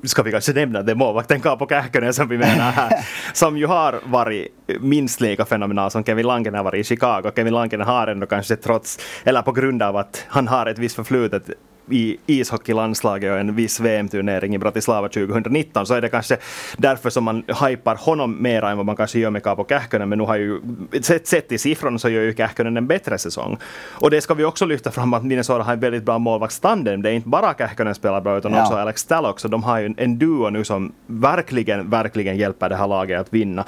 ska 0.04 0.22
vi 0.22 0.30
kanske 0.30 0.52
nämna 0.52 0.82
det 0.82 0.94
målvakten 0.94 1.40
Kaapo 1.40 1.66
Kähkönen 1.66 2.14
som 2.14 2.28
vi 2.28 2.38
menar 2.38 2.72
här, 2.72 2.92
som 3.32 3.58
ju 3.58 3.66
har 3.66 4.00
varit 4.04 4.48
minst 4.80 5.20
lika 5.20 5.44
fenomenal 5.44 5.90
som 5.90 6.04
Kevin 6.04 6.26
Langen 6.26 6.54
har 6.54 6.64
varit 6.64 6.80
i 6.80 6.84
Chicago. 6.84 7.30
Kevin 7.36 7.54
Langen 7.78 7.94
har 7.94 8.06
ändå 8.06 8.26
kanske 8.26 8.56
trots, 8.56 8.98
eller 9.24 9.42
på 9.42 9.52
grund 9.52 9.82
av 9.82 9.96
att 9.96 10.24
han 10.28 10.48
har 10.48 10.66
ett 10.66 10.78
visst 10.78 10.96
förflutet 10.96 11.50
i 11.90 12.18
ishockeylandslaget 12.26 13.32
och 13.32 13.38
en 13.38 13.54
viss 13.54 13.80
VM-turnering 13.80 14.54
i 14.54 14.58
Bratislava 14.58 15.08
2019 15.08 15.86
så 15.86 15.94
är 15.94 16.00
det 16.00 16.08
kanske 16.08 16.36
därför 16.76 17.10
som 17.10 17.24
man 17.24 17.44
hypar 17.68 17.96
honom 17.96 18.42
mer 18.42 18.62
än 18.62 18.76
vad 18.76 18.86
man 18.86 18.96
kanske 18.96 19.18
gör 19.18 19.30
med 19.30 19.42
Kaapo 19.42 19.64
Kähkönen. 19.68 20.08
Men 20.08 20.18
nu 20.18 20.24
har 20.24 20.36
ju, 20.36 20.60
sett, 21.02 21.26
sett 21.26 21.52
i 21.52 21.58
siffrorna 21.58 21.98
så 21.98 22.08
gör 22.08 22.22
ju 22.22 22.34
Kähkönen 22.34 22.76
en 22.76 22.86
bättre 22.86 23.18
säsong. 23.18 23.56
Och 24.00 24.10
det 24.10 24.20
ska 24.20 24.34
vi 24.34 24.44
också 24.44 24.66
lyfta 24.66 24.90
fram 24.90 25.14
att 25.14 25.24
Minnesota 25.24 25.62
har 25.62 25.72
en 25.72 25.80
väldigt 25.80 26.02
bra 26.02 26.18
målvaktstandem. 26.18 27.02
Det 27.02 27.10
är 27.10 27.14
inte 27.14 27.28
bara 27.28 27.54
Kähkönen 27.54 27.94
spelar 27.94 28.20
bra 28.20 28.38
utan 28.38 28.52
ja. 28.52 28.62
också 28.62 28.74
Alex 28.74 29.00
Stallock. 29.00 29.40
Så 29.40 29.48
de 29.48 29.62
har 29.62 29.78
ju 29.78 29.94
en 29.96 30.18
duo 30.18 30.50
nu 30.50 30.64
som 30.64 30.92
verkligen, 31.06 31.90
verkligen 31.90 32.36
hjälper 32.36 32.68
det 32.68 32.76
här 32.76 32.88
laget 32.88 33.20
att 33.20 33.32
vinna. 33.34 33.64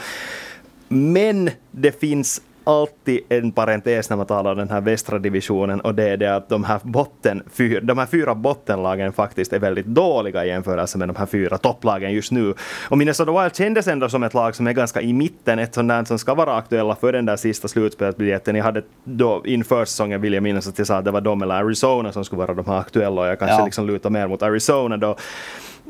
Men 0.93 1.51
det 1.71 2.01
finns 2.01 2.43
alltid 2.65 3.21
en 3.29 3.53
parentes 3.53 4.11
när 4.11 4.17
man 4.17 4.27
talar 4.27 4.53
om 4.53 4.59
den 4.59 4.71
här 4.71 4.81
västra 4.81 5.19
divisionen 5.19 5.81
och 5.81 5.95
det 5.95 6.09
är 6.09 6.17
det 6.17 6.37
att 6.37 6.49
de 6.49 6.65
här, 6.65 6.81
botten, 6.83 7.43
fyr, 7.53 7.81
de 7.81 7.99
här 7.99 8.07
fyra 8.07 8.35
bottenlagen 8.35 9.13
faktiskt 9.13 9.53
är 9.53 9.59
väldigt 9.59 9.87
dåliga 9.87 10.45
i 10.45 10.49
jämförelse 10.49 10.99
med 10.99 11.09
de 11.09 11.17
här 11.17 11.27
fyra 11.27 11.59
topplagen 11.59 12.13
just 12.13 12.33
nu. 12.33 12.55
Och 12.89 12.99
Minnesota 12.99 13.43
Wild 13.43 13.57
kändes 13.57 13.89
ändå 13.89 14.09
som 14.09 14.23
ett 14.23 14.35
lag 14.35 14.55
som 14.55 14.67
är 14.67 14.73
ganska 14.73 15.01
i 15.01 15.13
mitten, 15.13 15.59
ett 15.59 15.75
sånt 15.75 15.89
där 15.89 16.05
som 16.05 16.19
ska 16.19 16.35
vara 16.35 16.57
aktuella 16.57 16.97
för 16.97 17.13
den 17.13 17.27
där 17.27 17.37
sista 17.37 17.69
slutspelsbiljetten. 17.69 18.57
Jag 18.57 18.65
hade 18.65 18.83
då 19.05 19.43
inför 19.45 19.85
säsongen 19.85 20.21
vill 20.21 20.33
jag 20.33 20.43
minnas 20.43 20.69
att 20.69 20.79
jag 20.79 20.87
sa 20.87 20.97
att 20.97 21.05
det 21.05 21.11
var 21.11 21.21
de 21.21 21.43
eller 21.43 21.55
Arizona 21.55 22.13
som 22.13 22.25
skulle 22.25 22.39
vara 22.39 22.55
de 22.55 22.67
här 22.67 22.79
aktuella 22.79 23.21
och 23.21 23.27
jag 23.27 23.39
kanske 23.39 23.57
ja. 23.57 23.65
liksom 23.65 23.87
lutar 23.87 24.11
mer 24.11 24.29
mot 24.29 24.43
Arizona 24.43 24.97
då. 24.97 25.17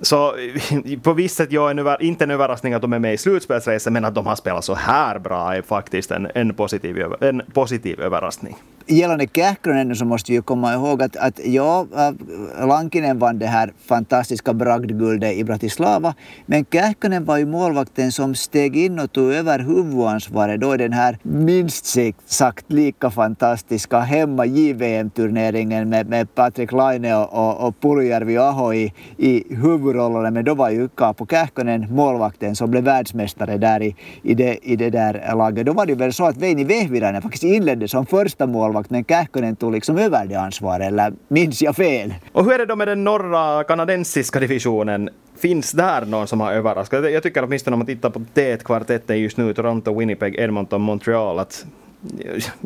Så 0.03 0.35
på 1.03 1.13
visst 1.13 1.37
sätt, 1.37 1.53
jag 1.53 1.71
är 1.71 2.03
inte 2.03 2.25
en 2.25 2.31
överraskning 2.31 2.75
att 2.75 2.83
de 2.83 2.93
är 2.93 2.99
med 2.99 3.15
i 3.15 3.17
slutspelsresan, 3.17 3.93
men 3.93 4.05
att 4.05 4.15
de 4.15 4.27
har 4.27 4.37
spelat 4.37 4.65
så 4.65 4.75
här 4.75 5.19
bra 5.19 5.55
är 5.55 5.63
faktiskt 5.63 6.11
en, 6.11 6.29
en, 6.35 6.55
positiv, 6.55 7.05
en 7.21 7.43
positiv 7.53 8.01
överraskning 8.01 8.57
gällande 8.95 9.27
Kähkönen 9.27 9.97
så 9.97 10.05
måste 10.05 10.33
vi 10.33 10.37
ju 10.37 10.43
komma 10.43 10.75
ihåg 10.75 11.03
att, 11.03 11.17
att 11.17 11.41
ja, 11.45 11.87
äh, 11.97 12.67
Lankinen 12.67 13.19
vann 13.19 13.39
det 13.39 13.47
här 13.47 13.73
fantastiska 13.87 14.55
bragdguldet 14.55 15.35
i 15.35 15.45
Bratislava, 15.45 16.15
men 16.47 16.65
Kähkönen 16.65 17.25
var 17.25 17.39
ju 17.39 17.47
målvakten 17.47 18.13
som 18.13 18.35
steg 18.35 18.77
in 18.77 18.99
och 18.99 19.13
tog 19.13 19.33
över 19.33 19.59
huvudansvaret 19.59 20.61
då 20.61 20.75
i 20.75 20.79
den 20.79 20.93
här 20.93 21.19
minst 21.23 21.97
sagt 22.27 22.73
lika 22.73 23.11
fantastiska 23.11 24.01
hemma 24.01 24.47
JVM-turneringen 24.47 25.89
med, 25.89 26.09
med 26.09 26.35
Patrik 26.35 26.73
Laine 26.73 27.15
och, 27.15 27.33
och, 27.33 27.69
och 27.69 27.81
Puljärvi 27.81 28.39
Aho 28.39 28.75
i, 28.75 28.93
i 29.17 29.55
huvudrollerna, 29.55 30.31
men 30.31 30.45
då 30.45 30.55
var 30.55 30.71
ju 30.71 30.89
Kaapo 30.89 31.27
Kähkönen 31.27 31.95
målvakten 31.95 32.57
som 32.57 32.71
blev 32.71 32.85
världsmästare 32.85 33.59
där 33.59 33.83
i, 33.83 33.97
i, 34.23 34.35
det, 34.35 34.59
i 34.63 34.77
det 34.77 34.91
där 34.91 35.35
laget. 35.37 35.67
Då 35.67 35.73
var 35.73 35.87
det 35.87 35.95
väl 35.95 36.13
så 36.13 36.25
att 36.25 36.37
Veini 36.37 36.65
Vehviläinen 36.65 37.23
faktiskt 37.23 37.45
inledde 37.45 37.89
som 37.89 38.07
första 38.07 38.47
målvakt 38.47 38.80
målvakt 38.81 38.91
men 38.91 39.05
Kähkönen 39.05 39.57
tog 39.57 39.73
liksom 39.73 39.99
över 39.99 40.27
det 40.27 40.35
ansvaret, 40.35 40.87
eller 40.87 41.13
minns 41.29 41.63
jag 41.63 41.77
fel? 41.77 42.15
Och 42.33 42.45
hur 42.45 42.53
är 42.53 42.59
det 42.59 42.67
då 42.67 42.77
med 42.77 42.89
den 42.89 43.05
norra 43.05 43.65
kanadensiska 43.65 44.41
divisionen? 44.41 45.11
Finns 45.39 45.73
där 45.73 46.07
någon 46.07 46.27
som 46.27 46.41
har 46.41 46.53
överraskat? 46.53 47.13
Jag 47.13 47.23
tycker 47.23 47.45
åtminstone 47.45 47.75
om 47.75 47.79
man 47.79 47.87
tittar 47.87 48.11
på 48.11 48.21
T1-kvartetten 48.35 49.19
just 49.19 49.37
nu, 49.37 49.55
Toronto, 49.55 49.99
Winnipeg, 49.99 50.37
Edmonton, 50.39 50.81
Montreal, 50.81 51.39
att 51.39 51.67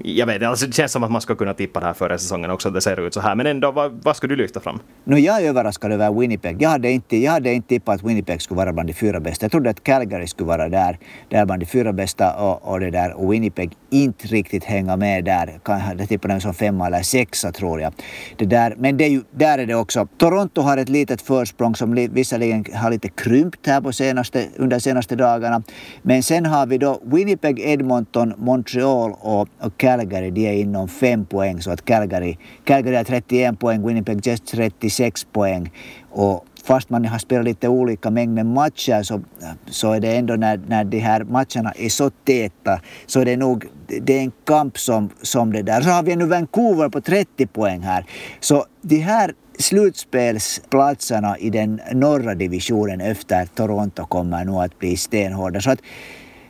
jag 0.04 0.26
vet 0.26 0.42
alltså 0.42 0.66
det 0.66 0.72
känns 0.72 0.92
som 0.92 1.04
att 1.04 1.10
man 1.10 1.20
ska 1.20 1.34
kunna 1.34 1.54
tippa 1.54 1.80
det 1.80 1.86
här 1.86 1.94
före 1.94 2.18
säsongen 2.18 2.50
också, 2.50 2.68
att 2.68 2.74
det 2.74 2.80
ser 2.80 3.06
ut 3.06 3.14
så 3.14 3.20
här. 3.20 3.34
Men 3.34 3.46
ändå, 3.46 3.70
vad, 3.70 4.00
vad 4.02 4.16
skulle 4.16 4.34
du 4.34 4.42
lyfta 4.42 4.60
fram? 4.60 4.80
No, 5.04 5.16
jag 5.16 5.42
är 5.42 5.48
överraskad 5.48 5.92
över 5.92 6.20
Winnipeg. 6.20 6.62
Jag 6.62 6.68
hade, 6.70 6.90
inte, 6.90 7.16
jag 7.16 7.32
hade 7.32 7.52
inte 7.52 7.68
tippat 7.68 7.94
att 7.94 8.02
Winnipeg 8.02 8.42
skulle 8.42 8.58
vara 8.58 8.72
bland 8.72 8.88
de 8.88 8.92
fyra 8.92 9.20
bästa. 9.20 9.44
Jag 9.44 9.50
trodde 9.52 9.70
att 9.70 9.84
Calgary 9.84 10.26
skulle 10.26 10.46
vara 10.46 10.68
där, 10.68 10.98
där 11.28 11.46
bland 11.46 11.62
de 11.62 11.66
fyra 11.66 11.92
bästa 11.92 12.36
och, 12.36 12.72
och, 12.72 12.80
det 12.80 12.90
där, 12.90 13.12
och 13.12 13.32
Winnipeg 13.32 13.76
inte 13.90 14.26
riktigt 14.26 14.64
hänga 14.64 14.96
med 14.96 15.24
där. 15.24 15.60
Jag 15.98 16.08
tippade 16.08 16.34
dem 16.34 16.40
som 16.40 16.54
femma 16.54 16.86
eller 16.86 17.02
sexa 17.02 17.52
tror 17.52 17.80
jag. 17.80 17.92
Det 18.36 18.44
där, 18.44 18.74
men 18.78 18.96
det 18.96 19.04
är 19.04 19.08
ju, 19.08 19.22
där 19.30 19.58
är 19.58 19.66
det 19.66 19.74
också. 19.74 20.08
Toronto 20.18 20.60
har 20.60 20.76
ett 20.76 20.88
litet 20.88 21.22
försprång 21.22 21.76
som 21.76 21.94
visserligen 21.94 22.64
har 22.74 22.90
lite 22.90 23.08
krympt 23.08 23.66
här 23.66 23.80
på 23.80 23.92
senaste, 23.92 24.46
under 24.56 24.78
senaste 24.78 25.16
dagarna. 25.16 25.62
Men 26.02 26.22
sen 26.22 26.46
har 26.46 26.66
vi 26.66 26.78
då 26.78 27.00
Winnipeg, 27.02 27.60
Edmonton, 27.60 28.34
Montreal 28.36 29.12
och, 29.24 29.48
och 29.58 29.76
Calgary, 29.76 30.30
de 30.30 30.46
är 30.46 30.52
inom 30.52 30.88
fem 30.88 31.24
poäng. 31.24 31.62
Så 31.62 31.70
att 31.70 31.84
Calgary, 31.84 32.36
Calgary 32.64 32.96
har 32.96 33.04
31 33.04 33.58
poäng, 33.58 33.86
Winnipeg 33.86 34.26
Jets 34.26 34.50
36 34.50 35.24
poäng. 35.24 35.72
Och 36.10 36.44
fast 36.64 36.90
man 36.90 37.04
har 37.04 37.18
spelat 37.18 37.44
lite 37.44 37.68
olika 37.68 38.10
mängder 38.10 38.44
matcher 38.44 39.02
så, 39.02 39.20
så 39.66 39.92
är 39.92 40.00
det 40.00 40.16
ändå 40.16 40.34
när, 40.34 40.60
när 40.68 40.84
de 40.84 40.98
här 40.98 41.24
matcherna 41.24 41.72
är 41.76 41.88
så 41.88 42.10
täta 42.10 42.80
så 43.06 43.20
är 43.20 43.24
det 43.24 43.36
nog 43.36 43.66
det 43.86 44.18
är 44.18 44.20
en 44.20 44.32
kamp 44.44 44.78
som, 44.78 45.10
som 45.22 45.52
det 45.52 45.62
där. 45.62 45.80
Så 45.80 45.90
har 45.90 46.02
vi 46.02 46.16
nu 46.16 46.26
Vancouver 46.26 46.88
på 46.88 47.00
30 47.00 47.46
poäng 47.46 47.80
här. 47.80 48.06
Så 48.40 48.66
de 48.82 48.98
här 48.98 49.34
slutspelsplatserna 49.58 51.38
i 51.38 51.50
den 51.50 51.80
norra 51.92 52.34
divisionen 52.34 53.00
efter 53.00 53.46
Toronto 53.46 54.06
kommer 54.06 54.44
nog 54.44 54.62
att 54.62 54.78
bli 54.78 54.96
stenhårda. 54.96 55.60
Så 55.60 55.70
att 55.70 55.80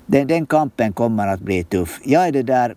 den, 0.07 0.27
den 0.27 0.47
kampen 0.47 0.93
kommer 0.93 1.27
att 1.27 1.41
bli 1.41 1.65
tuff. 1.65 2.01
Jag 2.05 2.29
är, 2.29 2.33
det 2.33 2.43
där, 2.43 2.75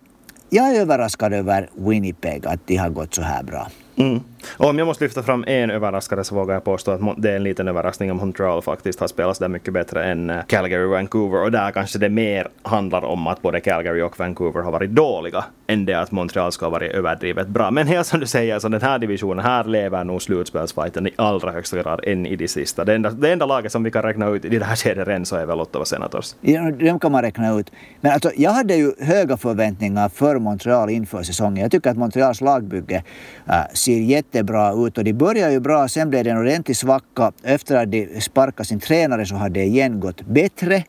jag 0.50 0.76
är 0.76 0.80
överraskad 0.80 1.32
över 1.32 1.70
Winnipeg, 1.74 2.46
att 2.46 2.66
de 2.66 2.76
har 2.76 2.90
gått 2.90 3.14
så 3.14 3.22
här 3.22 3.42
bra. 3.42 3.68
Mm. 3.96 4.20
Och 4.56 4.68
om 4.68 4.78
jag 4.78 4.86
måste 4.86 5.04
lyfta 5.04 5.22
fram 5.22 5.44
en 5.46 5.70
överraskare 5.70 6.24
så 6.24 6.34
vågar 6.34 6.54
jag 6.54 6.64
påstå 6.64 6.90
att 6.90 7.00
det 7.16 7.30
är 7.30 7.36
en 7.36 7.42
liten 7.42 7.68
överraskning 7.68 8.10
om 8.10 8.16
Montreal 8.16 8.62
faktiskt 8.62 9.00
har 9.00 9.08
spelat 9.08 9.38
där 9.38 9.48
mycket 9.48 9.74
bättre 9.74 10.04
än 10.04 10.30
eh, 10.30 10.44
Calgary 10.46 10.84
och 10.84 10.90
Vancouver. 10.90 11.42
Och 11.42 11.52
där 11.52 11.70
kanske 11.70 11.98
det 11.98 12.08
mer 12.08 12.48
handlar 12.62 13.04
om 13.04 13.26
att 13.26 13.42
både 13.42 13.60
Calgary 13.60 14.02
och 14.02 14.18
Vancouver 14.18 14.60
har 14.60 14.72
varit 14.72 14.90
dåliga 14.90 15.44
än 15.66 15.84
det 15.84 15.94
att 15.94 16.10
Montreal 16.10 16.52
ska 16.52 16.66
ha 16.66 16.70
varit 16.70 16.92
överdrivet 16.92 17.48
bra. 17.48 17.70
Men 17.70 17.86
helt 17.86 18.06
som 18.06 18.20
du 18.20 18.26
säger, 18.26 18.58
så 18.58 18.68
den 18.68 18.82
här 18.82 18.98
divisionen, 18.98 19.44
här 19.44 19.64
lever 19.64 20.04
nog 20.04 20.22
slutspelsfajten 20.22 21.06
i 21.06 21.10
allra 21.16 21.52
högsta 21.52 21.76
grad 21.82 22.00
än 22.04 22.26
i 22.26 22.36
det 22.36 22.48
sista. 22.48 22.84
Det 22.84 22.94
enda, 22.94 23.10
det 23.10 23.32
enda 23.32 23.46
laget 23.46 23.72
som 23.72 23.82
vi 23.82 23.90
kan 23.90 24.02
räkna 24.02 24.28
ut 24.28 24.44
i 24.44 24.58
det 24.58 24.64
här 24.64 24.76
skedet 24.76 25.08
än 25.08 25.26
så 25.26 25.36
är 25.36 25.46
väl 25.46 25.60
Ottawa 25.60 25.84
Senators. 25.84 26.34
Ja, 26.40 26.70
dem 26.70 27.00
kan 27.00 27.12
man 27.12 27.22
räkna 27.22 27.54
ut. 27.54 27.72
Men 28.00 28.12
alltså, 28.12 28.30
jag 28.36 28.50
hade 28.50 28.74
ju 28.74 28.92
höga 29.00 29.36
förväntningar 29.36 30.08
för 30.08 30.38
Montreal 30.38 30.90
inför 30.90 31.22
säsongen. 31.22 31.62
Jag 31.62 31.70
tycker 31.70 31.90
att 31.90 31.96
Montreals 31.96 32.40
lagbygge 32.40 33.02
äh, 33.46 33.54
ser 33.74 33.98
jättebra 34.32 34.72
ut 34.86 34.98
och 34.98 35.04
de 35.04 35.12
började 35.12 35.52
ju 35.52 35.60
bra. 35.60 35.88
Sen 35.88 36.10
blev 36.10 36.24
det 36.24 36.30
en 36.30 36.38
ordentlig 36.38 36.76
svacka. 36.76 37.32
Efter 37.42 37.76
att 37.76 37.90
de 37.90 38.20
sparkade 38.20 38.64
sin 38.64 38.80
tränare 38.80 39.26
så 39.26 39.34
har 39.34 39.48
det 39.48 39.64
igen 39.64 40.00
gått 40.00 40.20
bättre 40.26 40.84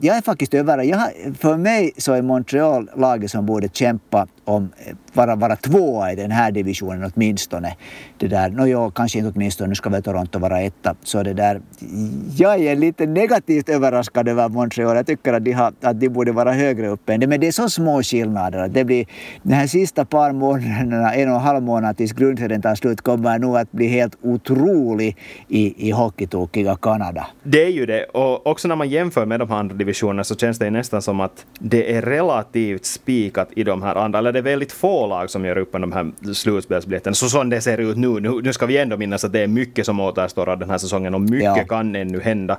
jag 0.00 0.16
är 0.16 0.22
faktiskt 0.22 0.54
överraskad. 0.54 1.36
För 1.38 1.56
mig 1.56 1.92
så 1.96 2.12
är 2.12 2.22
Montreal 2.22 2.90
laget 2.96 3.30
som 3.30 3.46
borde 3.46 3.68
kämpa 3.68 4.26
om 4.46 4.70
vara, 5.12 5.36
vara 5.36 5.56
tvåa 5.56 6.12
i 6.12 6.16
den 6.16 6.30
här 6.30 6.50
divisionen 6.50 7.12
åtminstone. 7.14 7.76
Det 8.18 8.28
där, 8.28 8.50
no, 8.50 8.66
jo, 8.66 8.90
kanske 8.90 9.18
inte 9.18 9.32
åtminstone, 9.34 9.68
nu 9.68 9.74
ska 9.74 9.90
väl 9.90 10.02
Toronto 10.02 10.38
vara 10.38 10.60
etta. 10.60 10.94
Så 11.02 11.22
det 11.22 11.32
där, 11.32 11.60
jag 12.36 12.60
är 12.60 12.76
lite 12.76 13.06
negativt 13.06 13.68
överraskad 13.68 14.28
över 14.28 14.48
Montreal. 14.48 14.96
Jag 14.96 15.06
tycker 15.06 15.32
att 15.32 15.44
de, 15.44 15.52
har, 15.52 15.72
att 15.80 16.00
de 16.00 16.08
borde 16.08 16.32
vara 16.32 16.52
högre 16.52 16.88
upp 16.88 17.08
än 17.08 17.20
det. 17.20 17.26
Men 17.26 17.40
det 17.40 17.46
är 17.46 17.52
så 17.52 17.68
små 17.68 18.02
skillnader. 18.02 18.68
Det 18.68 18.84
blir, 18.84 19.06
de 19.42 19.54
här 19.54 19.66
sista 19.66 20.04
par 20.04 20.32
månaderna, 20.32 21.14
en 21.14 21.28
och 21.28 21.34
en 21.34 21.40
halv 21.40 21.62
månad 21.62 21.96
tills 21.96 22.12
grundserien 22.12 22.62
tar 22.62 22.74
slut, 22.74 23.00
kommer 23.00 23.38
nog 23.38 23.56
att 23.56 23.72
bli 23.72 23.86
helt 23.86 24.16
otrolig 24.22 25.16
i, 25.48 25.88
i 25.88 25.90
hockeytokiga 25.90 26.76
Kanada. 26.76 27.26
Det 27.42 27.64
är 27.64 27.70
ju 27.70 27.86
det. 27.86 28.04
Och 28.04 28.46
också 28.46 28.68
när 28.68 28.76
man 28.76 28.88
jämför 28.88 29.26
med 29.26 29.40
de 29.40 29.50
här 29.50 29.56
andra 29.56 29.76
divisionerna 29.76 30.24
så 30.24 30.36
känns 30.36 30.58
det 30.58 30.70
nästan 30.70 31.02
som 31.02 31.20
att 31.20 31.46
det 31.58 31.96
är 31.96 32.02
relativt 32.02 32.84
spikat 32.84 33.48
i 33.56 33.64
de 33.64 33.82
här 33.82 33.96
andra, 33.96 34.18
eller 34.18 34.35
det 34.36 34.40
är 34.40 34.42
väldigt 34.42 34.72
få 34.72 35.06
lag 35.06 35.30
som 35.30 35.44
gör 35.44 35.58
upp 35.58 35.72
med 35.72 35.82
de 35.82 35.92
här 35.92 36.32
slutspelsbiljetterna. 36.34 37.14
Så 37.14 37.28
som 37.28 37.50
det 37.50 37.60
ser 37.60 37.78
ut 37.78 37.96
nu, 37.96 38.20
nu, 38.20 38.30
nu 38.42 38.52
ska 38.52 38.66
vi 38.66 38.76
ändå 38.76 38.96
minnas 38.96 39.24
att 39.24 39.32
det 39.32 39.40
är 39.40 39.46
mycket 39.46 39.86
som 39.86 40.00
återstår 40.00 40.48
av 40.48 40.58
den 40.58 40.70
här 40.70 40.78
säsongen 40.78 41.14
och 41.14 41.20
mycket 41.20 41.56
ja. 41.56 41.64
kan 41.68 41.96
ännu 41.96 42.20
hända. 42.20 42.58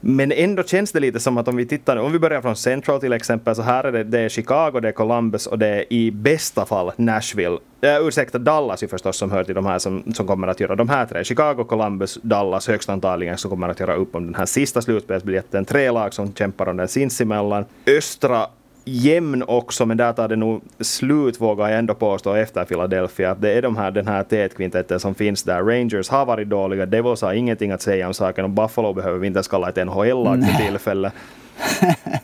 Men 0.00 0.32
ändå 0.32 0.62
känns 0.62 0.92
det 0.92 1.00
lite 1.00 1.20
som 1.20 1.38
att 1.38 1.48
om 1.48 1.56
vi 1.56 1.66
tittar, 1.66 1.96
om 1.96 2.12
vi 2.12 2.18
börjar 2.18 2.40
från 2.40 2.56
Central 2.56 3.00
till 3.00 3.12
exempel, 3.12 3.54
så 3.54 3.62
här 3.62 3.84
är 3.84 3.92
det, 3.92 4.04
det 4.04 4.20
är 4.20 4.28
Chicago, 4.28 4.80
det 4.80 4.88
är 4.88 4.92
Columbus 4.92 5.46
och 5.46 5.58
det 5.58 5.66
är 5.66 5.92
i 5.92 6.10
bästa 6.10 6.66
fall 6.66 6.92
Nashville. 6.96 7.58
Äh, 7.80 8.06
ursäkta, 8.06 8.38
Dallas 8.38 8.82
ju 8.82 8.88
förstås 8.88 9.16
som 9.16 9.30
hör 9.30 9.44
till 9.44 9.54
de 9.54 9.66
här 9.66 9.78
som, 9.78 10.12
som 10.14 10.26
kommer 10.26 10.48
att 10.48 10.60
göra 10.60 10.76
de 10.76 10.88
här 10.88 11.06
tre. 11.06 11.24
Chicago, 11.24 11.64
Columbus, 11.68 12.18
Dallas 12.22 12.68
högst 12.68 12.88
antagligen 12.88 13.38
som 13.38 13.50
kommer 13.50 13.68
att 13.68 13.80
göra 13.80 13.94
upp 13.94 14.14
om 14.14 14.26
den 14.26 14.34
här 14.34 14.46
sista 14.46 14.82
slutspelsbiljetten. 14.82 15.64
Tre 15.64 15.90
lag 15.90 16.14
som 16.14 16.34
kämpar 16.34 16.68
om 16.68 16.76
den 16.76 16.88
sinsemellan. 16.88 17.64
Östra 17.86 18.46
jämn 18.84 19.42
också, 19.42 19.86
men 19.86 19.96
där 19.96 20.12
tar 20.12 20.28
det 20.28 20.36
nog 20.36 20.62
slut, 20.80 21.40
vågar 21.40 21.68
jag 21.68 21.78
ändå 21.78 21.94
påstå, 21.94 22.34
efter 22.34 22.64
Philadelphia. 22.64 23.34
Det 23.34 23.52
är 23.52 23.62
de 23.62 23.76
här, 23.76 23.90
den 23.90 24.08
här 24.08 24.22
tätkvintetten 24.22 25.00
som 25.00 25.14
finns 25.14 25.42
där. 25.42 25.62
Rangers 25.62 26.08
har 26.08 26.26
varit 26.26 26.48
dåliga, 26.48 26.86
Devils 26.86 27.22
har 27.22 27.32
ingenting 27.32 27.70
att 27.70 27.82
säga 27.82 28.06
om 28.06 28.14
saken 28.14 28.44
och 28.44 28.50
Buffalo 28.50 28.92
behöver 28.92 29.18
vi 29.18 29.26
inte 29.26 29.36
ens 29.36 29.48
kalla 29.48 29.68
ett 29.68 29.86
NHL-lag 29.86 30.44
för 30.44 30.66
tillfället. 30.66 31.12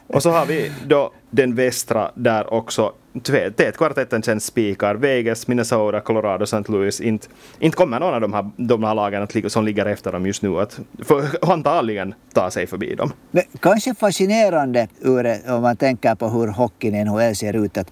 och 0.07 0.23
så 0.23 0.31
har 0.31 0.47
vi 0.47 0.73
då 0.87 1.11
den 1.31 1.55
västra 1.55 2.11
där 2.15 2.55
också 2.55 2.93
tätkvartetten 3.21 4.23
känns 4.23 4.47
spikar. 4.47 4.95
Vegas, 4.95 5.49
Minnesota, 5.49 6.01
Colorado, 6.01 6.45
St. 6.45 6.63
Louis. 6.69 7.01
Inte, 7.01 7.29
inte 7.59 7.77
kommer 7.77 8.01
någon 8.01 8.15
av 8.15 8.21
de 8.21 8.33
här, 8.33 8.51
de 8.57 8.85
här 8.85 8.95
lagen 8.95 9.23
att, 9.23 9.53
som 9.53 9.65
ligger 9.65 9.87
efter 9.87 10.13
dem 10.13 10.27
just 10.27 10.43
nu 10.43 10.61
att 10.61 10.81
för, 11.05 11.25
antagligen 11.53 12.15
ta 12.33 12.51
sig 12.51 12.67
förbi 12.67 12.95
dem. 12.95 13.13
Men 13.31 13.45
kanske 13.61 13.95
fascinerande 13.95 14.89
ur, 15.01 15.51
om 15.51 15.63
man 15.63 15.77
tänker 15.77 16.15
på 16.15 16.29
hur 16.29 16.49
hockeyn 16.49 16.95
i 16.95 17.05
NHL 17.05 17.37
ser 17.37 17.65
ut 17.65 17.79
att 17.79 17.91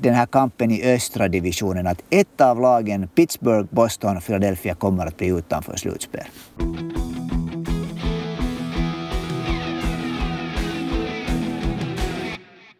den 0.00 0.14
här 0.14 0.26
kampen 0.26 0.70
i 0.70 0.94
östra 0.94 1.28
divisionen 1.28 1.86
att 1.86 2.02
ett 2.10 2.40
av 2.40 2.60
lagen, 2.60 3.08
Pittsburgh, 3.14 3.68
Boston 3.70 4.16
och 4.16 4.24
Philadelphia 4.24 4.74
kommer 4.74 5.06
att 5.06 5.16
bli 5.16 5.26
utanför 5.26 5.76
slutspel. 5.76 6.24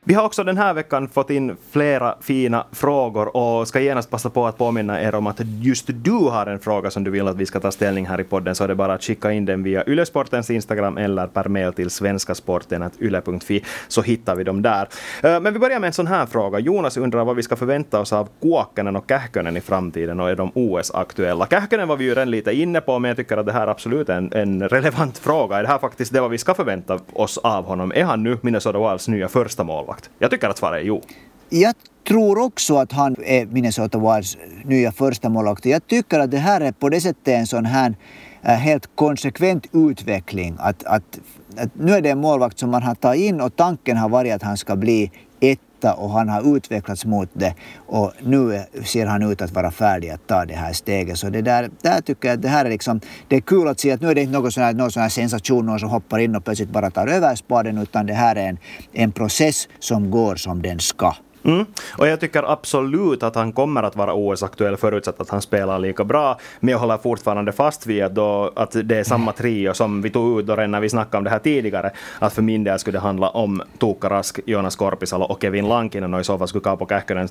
Vi 0.09 0.15
har 0.15 0.25
också 0.25 0.45
den 0.45 0.57
här 0.57 0.75
veckan 0.75 1.09
fått 1.09 1.31
in 1.31 1.57
flera 1.71 2.15
fina 2.21 2.67
frågor 2.73 3.37
och 3.37 3.69
ska 3.69 3.81
genast 3.81 4.11
passa 4.11 4.31
på 4.31 4.47
att 4.47 4.59
påminna 4.59 5.03
er 5.03 5.15
om 5.15 5.27
att 5.27 5.41
just 5.61 5.87
du 5.87 6.13
har 6.13 6.47
en 6.47 6.59
fråga 6.59 6.91
som 6.91 7.05
du 7.05 7.11
vill 7.11 7.29
att 7.29 7.37
vi 7.37 7.47
ska 7.47 7.61
ta 7.61 7.71
ställning 7.71 8.07
här 8.07 8.21
i 8.21 8.25
podden 8.25 8.55
så 8.55 8.65
är 8.65 8.69
det 8.69 8.75
bara 8.75 8.95
att 8.95 9.03
skicka 9.03 9.33
in 9.33 9.45
den 9.45 9.63
via 9.63 9.85
Ylesportens 9.87 10.51
Instagram 10.51 10.99
eller 10.99 11.27
per 11.27 11.49
mail 11.49 11.73
till 11.73 11.91
svenskasporten.yle.fi 11.91 13.65
så 13.89 14.03
hittar 14.03 14.35
vi 14.37 14.45
dem 14.45 14.63
där. 14.63 14.89
Eh, 15.23 15.41
men 15.41 15.53
vi 15.53 15.59
börjar 15.59 15.81
med 15.81 15.87
en 15.87 15.93
sån 15.93 16.07
här 16.07 16.27
fråga. 16.27 16.59
Jonas 16.59 16.97
undrar 16.97 17.25
vad 17.25 17.37
vi 17.37 17.43
ska 17.43 17.57
förvänta 17.57 18.01
oss 18.01 18.13
av 18.13 18.29
Kuokkanen 18.43 18.97
och 18.97 19.05
Kähkönen 19.09 19.57
i 19.57 19.61
framtiden 19.61 20.21
och 20.21 20.31
är 20.31 20.37
de 20.37 20.51
OS-aktuella? 20.55 21.47
Kähkönen 21.47 21.89
var 21.89 21.97
vi 21.97 22.05
ju 22.05 22.11
redan 22.11 22.31
lite 22.31 22.53
inne 22.53 22.81
på 22.81 22.99
men 22.99 23.09
jag 23.09 23.17
tycker 23.17 23.37
att 23.37 23.47
det 23.47 23.53
här 23.53 23.67
är 23.67 23.71
absolut 23.71 24.09
en, 24.09 24.33
en 24.33 24.69
relevant 24.69 25.19
fråga. 25.19 25.57
Är 25.57 25.63
det 25.63 25.69
här 25.69 25.79
faktiskt 25.79 26.13
det 26.13 26.21
vad 26.21 26.31
vi 26.31 26.39
ska 26.39 26.55
förvänta 26.55 26.99
oss 27.13 27.39
av 27.39 27.65
honom? 27.65 27.93
Är 27.95 28.05
han 28.05 28.23
nu 28.23 28.39
Minnesota 28.43 28.91
Wilds 28.91 29.09
nya 29.09 29.29
första 29.29 29.65
målvakt? 29.65 29.98
Målvakt? 29.99 30.11
Jag 30.19 30.31
tycker 30.31 30.49
att 30.49 30.59
svaret 30.59 30.83
är 30.83 30.87
jo. 30.87 31.03
Jag 31.51 31.75
tror 32.09 32.39
också 32.39 32.77
att 32.77 32.93
han 32.93 33.17
är 33.25 33.47
Minnesota 33.47 33.99
Wilds 33.99 34.37
nya 34.65 34.93
första 34.93 35.29
målvakt. 35.29 35.67
Jag 35.67 35.87
tycker 35.87 36.21
att 36.21 36.31
det 36.31 36.39
här 36.39 36.61
är 36.61 36.73
på 36.73 36.89
det 36.89 37.01
sättet 37.01 37.29
en 37.29 37.47
sån 37.47 37.67
här 37.67 37.95
eh, 38.43 38.55
helt 38.55 38.89
konsekvent 38.97 39.67
utveckling. 39.73 40.57
Att, 40.59 40.85
att, 40.85 41.19
att 41.57 41.71
nu 41.75 41.93
är 41.93 42.03
det 42.03 42.11
en 42.11 42.21
målvakt 42.21 42.59
som 42.59 42.71
man 42.71 42.83
har 42.83 42.95
tagit 42.95 43.23
in 43.23 43.41
och 43.41 43.57
tanken 43.57 43.97
har 43.97 44.09
varit 44.09 44.35
att 44.35 44.43
han 44.43 44.57
ska 44.57 44.77
bli 44.77 45.11
ett 45.41 45.61
detta 45.81 45.95
och 45.95 46.11
han 46.11 46.29
har 46.29 46.57
utvecklats 46.57 47.05
mot 47.05 47.29
det 47.33 47.55
och 47.87 48.13
nu 48.21 48.65
ser 48.85 49.07
han 49.07 49.23
ut 49.23 49.43
att 49.43 49.53
vara 49.53 49.71
färdig 49.71 50.11
att 50.11 50.27
ta 50.27 50.45
det 50.45 50.55
här 50.55 50.73
steget. 50.73 51.19
Så 51.19 51.31
det 51.31 51.43
där, 51.43 51.71
där 51.83 52.01
tycker 52.01 52.29
jag 52.29 52.37
att 52.37 52.43
det 52.43 52.49
här 52.49 52.65
är 52.65 52.71
liksom, 52.71 53.01
det 53.29 53.37
är 53.37 53.41
kul 53.41 53.69
att 53.69 53.81
se 53.81 53.93
att 53.93 54.01
nu 54.01 54.11
är 54.11 54.15
det 54.15 54.21
inte 54.21 54.33
någon 54.33 54.53
sån 54.53 54.63
här, 54.63 54.75
någon 54.75 54.91
sån 54.91 55.03
här 55.03 55.09
sensation, 55.09 55.67
någon 55.67 55.81
som 55.81 55.89
hoppar 55.89 56.19
in 56.19 56.37
och 56.37 56.45
plötsligt 56.45 56.71
bara 56.71 56.91
tar 56.91 57.07
över 57.07 57.35
spaden 57.35 57.79
utan 57.79 58.07
det 58.07 58.15
här 58.15 58.37
är 58.37 58.49
en, 58.49 58.59
en 58.93 59.13
process 59.13 59.69
som 59.79 60.11
går 60.11 60.37
som 60.37 60.63
den 60.63 60.81
ska. 60.81 61.15
Mm. 61.49 61.67
Och 61.99 62.09
jag 62.09 62.21
tycker 62.21 62.53
absolut 62.53 63.23
att 63.23 63.35
han 63.35 63.53
kommer 63.53 63.83
att 63.83 63.97
vara 63.97 64.15
OS-aktuell 64.15 64.77
förutsatt 64.77 65.21
att 65.21 65.31
han 65.31 65.43
spelar 65.43 65.79
lika 65.79 66.05
bra. 66.05 66.39
Men 66.61 66.73
jag 66.73 66.79
håller 66.79 66.97
fortfarande 66.97 67.53
fast 67.53 67.87
vid 67.87 68.03
att, 68.03 68.15
då, 68.15 68.53
att 68.57 68.77
det 68.85 68.99
är 68.99 69.05
samma 69.05 69.33
trio 69.33 69.75
som 69.75 70.03
vi 70.03 70.11
tog 70.11 70.41
ut 70.41 70.47
då 70.47 70.55
när 70.55 70.81
vi 70.81 70.89
snackade 70.89 71.19
om 71.19 71.25
det 71.25 71.31
här 71.31 71.39
tidigare. 71.39 71.91
Att 72.19 72.33
för 72.33 72.43
min 72.43 72.65
del 72.65 72.79
skulle 72.79 72.99
det 72.99 73.03
handla 73.03 73.29
om 73.29 73.63
Tuukka 73.79 74.11
Rask, 74.11 74.41
Jonas 74.47 74.77
Korpisalo 74.77 75.25
och 75.25 75.43
Kevin 75.43 75.69
Lankinen 75.69 76.15
och 76.15 76.21
i 76.21 76.25
så 76.25 76.39
fall 76.39 76.49
skulle 76.49 76.65
Kaapo 76.65 76.87
Kähkönen 76.87 77.29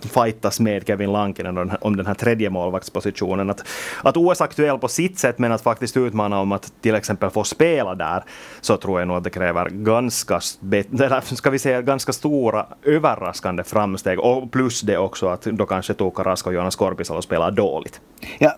fightas 0.00 0.60
med 0.60 0.86
Kevin 0.86 1.12
Lankinen 1.12 1.72
om 1.80 1.96
den 1.96 2.06
här 2.06 2.14
tredje 2.14 2.50
målvaktspositionen. 2.50 3.50
Att, 3.50 3.64
att 4.02 4.16
OS 4.16 4.40
aktuell 4.40 4.78
på 4.78 4.88
sitt 4.88 5.18
sätt 5.18 5.38
men 5.38 5.52
att 5.52 5.62
faktiskt 5.62 5.96
utmana 5.96 6.40
om 6.40 6.52
att 6.52 6.72
till 6.80 6.94
exempel 6.94 7.30
få 7.30 7.44
spela 7.44 7.94
där 7.94 8.24
så 8.60 8.76
tror 8.76 9.00
jag 9.00 9.08
nog 9.08 9.16
att 9.16 9.24
det 9.24 9.30
kräver 9.30 9.68
ganska, 9.70 10.40
eller 10.72 11.34
ska 11.34 11.50
vi 11.50 11.58
säga, 11.58 11.82
ganska 11.82 12.12
stora 12.12 12.66
överraskande 12.82 13.64
framsteg 13.64 14.20
och 14.20 14.52
plus 14.52 14.80
det 14.80 14.98
också 14.98 15.28
att 15.28 15.42
då 15.42 15.66
kanske 15.66 15.94
Tuukka 15.94 16.22
Rask 16.22 16.46
och 16.46 16.54
Jonas 16.54 16.76
Korpisalo 16.76 17.22
spelar 17.22 17.50
dåligt. 17.50 18.00
Ja, 18.38 18.56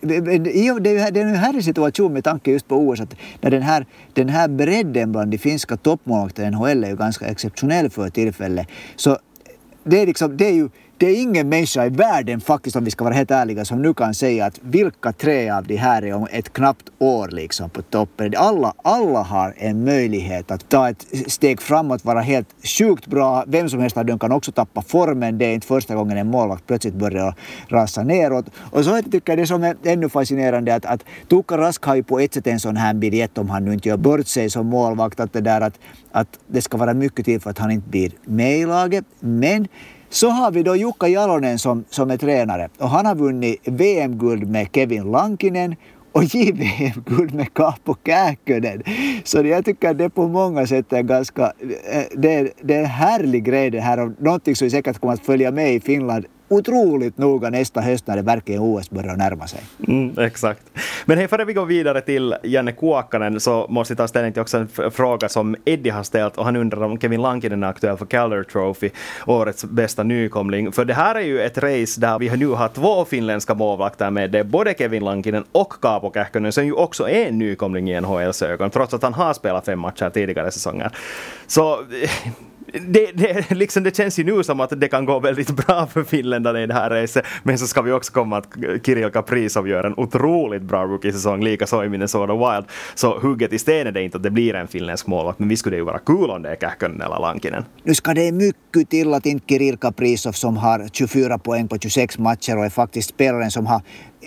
det 0.00 0.16
är 0.16 1.16
en 1.16 1.34
härlig 1.36 1.64
situation 1.64 2.12
med 2.12 2.24
tanke 2.24 2.50
just 2.50 2.68
på 2.68 2.76
OS 2.76 3.00
att 3.00 3.14
när 3.40 3.50
den 3.50 3.62
här, 3.62 3.86
den 4.12 4.28
här 4.28 4.48
bredden 4.48 5.12
bland 5.12 5.30
de 5.30 5.38
finska 5.38 5.76
toppmålvakterna 5.76 6.48
i 6.48 6.50
NHL 6.50 6.84
är 6.84 6.88
ju 6.88 6.96
ganska 6.96 7.26
exceptionell 7.26 7.90
för 7.90 8.10
tillfället. 8.10 8.68
Så 8.96 9.18
det 9.84 10.02
är, 10.02 10.06
liksom, 10.06 10.36
det 10.36 10.46
är 10.46 10.52
ju 10.52 10.68
det 10.98 11.06
är 11.06 11.22
ingen 11.22 11.48
människa 11.48 11.86
i 11.86 11.88
världen 11.88 12.40
faktiskt, 12.40 12.76
om 12.76 12.84
vi 12.84 12.90
ska 12.90 13.04
vara 13.04 13.14
helt 13.14 13.30
ärliga, 13.30 13.64
som 13.64 13.82
nu 13.82 13.94
kan 13.94 14.14
säga 14.14 14.46
att 14.46 14.58
vilka 14.62 15.12
tre 15.12 15.50
av 15.50 15.66
de 15.66 15.76
här 15.76 16.04
är 16.04 16.14
om 16.14 16.26
ett 16.30 16.52
knappt 16.52 16.90
år 16.98 17.28
liksom 17.28 17.70
på 17.70 17.82
toppen. 17.82 18.32
Alla, 18.36 18.74
alla 18.82 19.22
har 19.22 19.54
en 19.56 19.84
möjlighet 19.84 20.50
att 20.50 20.68
ta 20.68 20.88
ett 20.88 21.06
steg 21.26 21.60
framåt, 21.60 22.04
vara 22.04 22.20
helt 22.20 22.48
sjukt 22.78 23.06
bra. 23.06 23.44
Vem 23.46 23.68
som 23.68 23.80
helst 23.80 23.96
av 23.96 24.06
dem 24.06 24.18
kan 24.18 24.32
också 24.32 24.52
tappa 24.52 24.82
formen. 24.82 25.38
Det 25.38 25.44
är 25.44 25.54
inte 25.54 25.66
första 25.66 25.94
gången 25.94 26.18
en 26.18 26.30
målvakt 26.30 26.66
plötsligt 26.66 26.94
börjar 26.94 27.34
rasa 27.68 28.02
neråt. 28.02 28.46
Och 28.58 28.84
så 28.84 29.02
tycker 29.02 29.32
jag 29.32 29.38
det 29.38 29.46
som 29.46 29.64
är 29.64 29.76
ännu 29.84 30.08
fascinerande 30.08 30.74
att, 30.74 30.84
att 30.84 31.04
Tuukka 31.28 31.58
Rask 31.58 31.84
har 31.84 31.94
ju 31.94 32.02
på 32.02 32.20
ett 32.20 32.34
sätt 32.34 32.46
en 32.46 32.60
sån 32.60 32.76
här 32.76 32.94
biljett 32.94 33.38
om 33.38 33.50
han 33.50 33.64
nu 33.64 33.72
inte 33.72 33.88
gör 33.88 33.96
bort 33.96 34.26
sig 34.26 34.50
som 34.50 34.66
målvakt, 34.66 35.20
att 35.20 35.32
det 35.32 35.40
där 35.40 35.60
att, 35.60 35.78
att 36.12 36.38
det 36.46 36.62
ska 36.62 36.76
vara 36.76 36.94
mycket 36.94 37.24
till 37.24 37.40
för 37.40 37.50
att 37.50 37.58
han 37.58 37.70
inte 37.70 37.88
blir 37.88 38.12
med 38.24 38.58
i 38.58 38.66
laget. 38.66 39.04
Men 39.20 39.68
så 40.14 40.28
har 40.28 40.50
vi 40.50 40.62
då 40.62 40.76
Jukka 40.76 41.08
Jalonen 41.08 41.58
som, 41.58 41.84
som 41.90 42.10
är 42.10 42.16
tränare 42.16 42.68
och 42.78 42.88
han 42.88 43.06
har 43.06 43.14
vunnit 43.14 43.60
VM-guld 43.64 44.50
med 44.50 44.68
Kevin 44.72 45.10
Lankinen 45.10 45.76
och 46.12 46.24
JVM-guld 46.24 47.34
med 47.34 47.54
Kaapo 47.54 47.94
Kääkönen. 48.06 48.82
Så 49.24 49.46
jag 49.46 49.64
tycker 49.64 49.90
att 49.90 49.98
det 49.98 50.10
på 50.10 50.28
många 50.28 50.66
sätt 50.66 50.92
är 50.92 51.02
ganska, 51.02 51.42
eh, 51.42 52.02
det 52.16 52.34
är, 52.34 52.50
det 52.62 52.74
är 52.74 52.80
en 52.80 52.86
härlig 52.86 53.44
grej 53.44 53.70
det 53.70 53.80
här 53.80 54.00
och 54.00 54.12
någonting 54.18 54.56
som 54.56 54.70
säkert 54.70 54.98
kommer 54.98 55.14
att 55.14 55.26
följa 55.26 55.50
med 55.50 55.74
i 55.74 55.80
Finland 55.80 56.26
otroligt 56.54 57.18
noga 57.18 57.50
nästa 57.50 57.80
höst 57.80 58.06
när 58.06 58.16
det 58.16 58.22
verkligen 58.22 58.60
OS 58.60 58.90
börjar 58.90 59.16
närma 59.16 59.46
sig. 59.46 59.60
Mm, 59.88 60.18
exakt. 60.18 60.62
Men 61.04 61.18
hej, 61.18 61.28
före 61.28 61.44
vi 61.44 61.52
går 61.52 61.66
vidare 61.66 62.00
till 62.00 62.34
Janne 62.42 62.72
Kuokkanen 62.72 63.40
så 63.40 63.66
måste 63.68 63.94
vi 63.94 63.96
ta 63.96 64.08
ställning 64.08 64.32
till 64.32 64.42
också 64.42 64.58
en 64.58 64.90
fråga 64.90 65.28
som 65.28 65.56
Eddie 65.64 65.90
har 65.90 66.02
ställt 66.02 66.36
och 66.36 66.44
han 66.44 66.56
undrar 66.56 66.82
om 66.82 66.98
Kevin 66.98 67.22
Lankinen 67.22 67.62
är 67.62 67.68
aktuell 67.68 67.96
för 67.96 68.06
Calder 68.06 68.42
Trophy, 68.42 68.90
årets 69.26 69.64
bästa 69.64 70.02
nykomling. 70.02 70.72
För 70.72 70.84
det 70.84 70.94
här 70.94 71.14
är 71.14 71.20
ju 71.20 71.40
ett 71.40 71.58
race 71.58 72.00
där 72.00 72.18
vi 72.18 72.36
nu 72.36 72.46
har 72.46 72.68
två 72.68 73.04
finländska 73.04 73.54
målvakter 73.54 74.10
med. 74.10 74.30
Det 74.30 74.38
är 74.38 74.44
både 74.44 74.74
Kevin 74.78 75.04
Lankinen 75.04 75.44
och 75.52 75.72
Kaapo 75.82 76.12
Kähkönen 76.14 76.52
som 76.52 76.66
ju 76.66 76.72
också 76.72 77.08
är 77.08 77.26
en 77.26 77.38
nykomling 77.38 77.90
i 77.90 78.00
NHLs 78.00 78.42
ögon, 78.42 78.70
trots 78.70 78.94
att 78.94 79.02
han 79.02 79.14
har 79.14 79.34
spelat 79.34 79.64
fem 79.64 79.78
matcher 79.78 80.10
tidigare 80.10 80.50
säsonger. 80.50 80.90
Så 81.46 81.72
eh, 81.72 82.10
det, 82.80 83.10
det, 83.14 83.50
liksom 83.50 83.82
det 83.82 83.96
känns 83.96 84.18
ju 84.18 84.24
nu 84.24 84.44
som 84.44 84.60
att 84.60 84.80
det 84.80 84.88
kan 84.88 85.04
gå 85.04 85.18
väldigt 85.18 85.50
bra 85.50 85.86
för 85.86 86.04
finländarna 86.04 86.62
i 86.62 86.66
det 86.66 86.74
här 86.74 86.90
racet. 86.90 87.24
Men 87.42 87.58
så 87.58 87.66
ska 87.66 87.82
vi 87.82 87.92
också 87.92 88.12
komma 88.12 88.36
att 88.36 88.48
Kirill 88.86 89.10
Kaprizov 89.10 89.68
gör 89.68 89.84
en 89.84 89.94
otroligt 89.96 90.62
bra 90.62 90.84
rookie-säsong, 90.84 91.44
likaså 91.44 91.84
i 91.84 91.88
Minnesota 91.88 92.34
Wild. 92.34 92.66
Så 92.94 93.18
hugget 93.18 93.52
i 93.52 93.58
sten 93.58 93.86
är 93.86 93.92
det 93.92 94.02
inte 94.02 94.16
att 94.16 94.22
det 94.22 94.30
blir 94.30 94.54
en 94.54 94.68
finländsk 94.68 95.06
målvakt, 95.06 95.38
men 95.38 95.48
vi 95.48 95.56
skulle 95.56 95.76
ju 95.76 95.84
vara 95.84 95.98
kul 95.98 96.30
om 96.30 96.42
det 96.42 96.50
är 96.50 96.56
Kähkönen 96.56 97.00
eller 97.00 97.20
Lankinen. 97.20 97.64
Nu 97.82 97.94
ska 97.94 98.14
det 98.14 98.32
mycket 98.32 98.90
till 98.90 99.14
att 99.14 99.26
inte 99.26 99.46
Kirill 99.48 99.76
Kaprizov 99.76 100.32
som 100.32 100.56
har 100.56 100.88
24 100.92 101.38
poäng 101.38 101.68
på 101.68 101.78
26 101.78 102.18
matcher 102.18 102.58
och 102.58 102.64
är 102.64 102.70
faktiskt 102.70 103.08
spelaren 103.08 103.50
som 103.50 103.66
har 103.66 103.82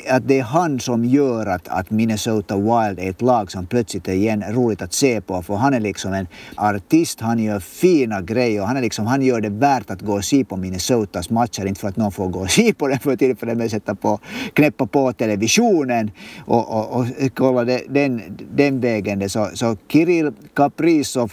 att 0.09 0.27
det 0.27 0.39
är 0.39 0.43
han 0.43 0.79
som 0.79 1.05
gör 1.05 1.45
att, 1.45 1.67
att 1.67 1.89
Minnesota 1.89 2.55
Wild 2.55 2.99
är 2.99 3.09
ett 3.09 3.21
lag 3.21 3.51
som 3.51 3.65
plötsligt 3.65 4.07
är 4.07 4.13
igen 4.13 4.43
roligt 4.49 4.81
att 4.81 4.93
se 4.93 5.21
på. 5.21 5.41
För 5.41 5.55
han 5.55 5.73
är 5.73 5.79
liksom 5.79 6.13
en 6.13 6.27
artist, 6.55 7.21
han 7.21 7.39
gör 7.39 7.59
fina 7.59 8.21
grejer 8.21 8.61
och 8.61 8.67
han, 8.67 8.77
är 8.77 8.81
liksom, 8.81 9.05
han 9.05 9.21
gör 9.21 9.41
det 9.41 9.49
värt 9.49 9.89
att 9.89 10.01
gå 10.01 10.13
och 10.13 10.25
se 10.25 10.45
på 10.45 10.57
Minnesotas 10.57 11.29
matcher. 11.29 11.65
Inte 11.65 11.79
för 11.79 11.87
att 11.87 11.97
någon 11.97 12.11
får 12.11 12.27
gå 12.27 12.39
och 12.39 12.51
se 12.51 12.73
på 12.73 12.87
den 12.87 12.99
för 12.99 13.15
tillfället, 13.15 13.57
men 13.57 13.69
sätta 13.69 13.95
på, 13.95 14.19
knäppa 14.53 14.85
på 14.85 15.13
televisionen 15.13 16.11
och, 16.45 16.69
och, 16.69 16.99
och 16.99 17.05
kolla 17.33 17.63
det, 17.63 17.81
den, 17.89 18.21
den 18.55 18.79
vägen. 18.79 19.29
Så, 19.29 19.49
så 19.53 19.77
Kirill 19.87 20.31
Kaprizov 20.53 21.31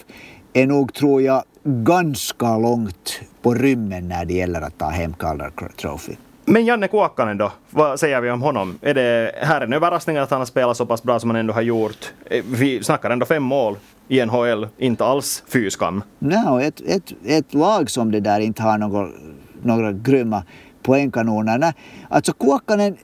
är 0.53 0.67
nog, 0.67 0.95
tror 0.95 1.23
jag, 1.23 1.43
ganska 1.65 2.59
långt 2.59 3.21
på 3.43 3.55
rymmen 3.55 4.09
när 4.09 4.25
det 4.25 4.35
gäller 4.35 4.61
att 4.61 4.79
ta 4.79 4.89
hem 4.89 5.13
Calder 5.13 5.51
Trophy. 5.81 6.15
Men 6.47 6.65
Janne 6.65 6.89
Kuokkanen 6.89 7.39
då, 7.39 7.53
vad 7.71 8.01
säger 8.01 8.21
vi 8.21 8.31
om 8.31 8.43
honom? 8.43 8.79
Är 8.83 8.95
det 8.95 9.33
här 9.43 9.61
en 9.61 9.73
överraskning 9.73 10.17
att 10.17 10.31
han 10.31 10.41
har 10.41 10.47
spelat 10.47 10.77
så 10.77 10.87
pass 10.87 11.03
bra 11.03 11.21
som 11.21 11.31
han 11.31 11.37
ändå 11.37 11.53
har 11.53 11.63
gjort? 11.63 12.13
Eh, 12.25 12.45
vi 12.47 12.83
snackar 12.83 13.11
ändå 13.11 13.27
fem 13.27 13.43
mål 13.43 13.77
i 14.09 14.25
NHL, 14.27 14.69
inte 14.79 15.05
alls 15.05 15.43
fy 15.49 15.71
skam. 15.71 16.03
No, 16.19 16.61
ett, 16.61 16.81
ett, 16.81 17.13
ett 17.27 17.55
lag 17.55 17.91
som 17.91 18.11
det 18.13 18.21
där 18.21 18.41
inte 18.41 18.63
har 18.63 18.79
några, 18.79 19.09
några 19.63 19.93
grymma 19.93 20.43
poängkanoner. 20.83 21.59
Nej, 21.59 21.73
alltså 22.09 22.33
Kuokkanen, 22.33 22.97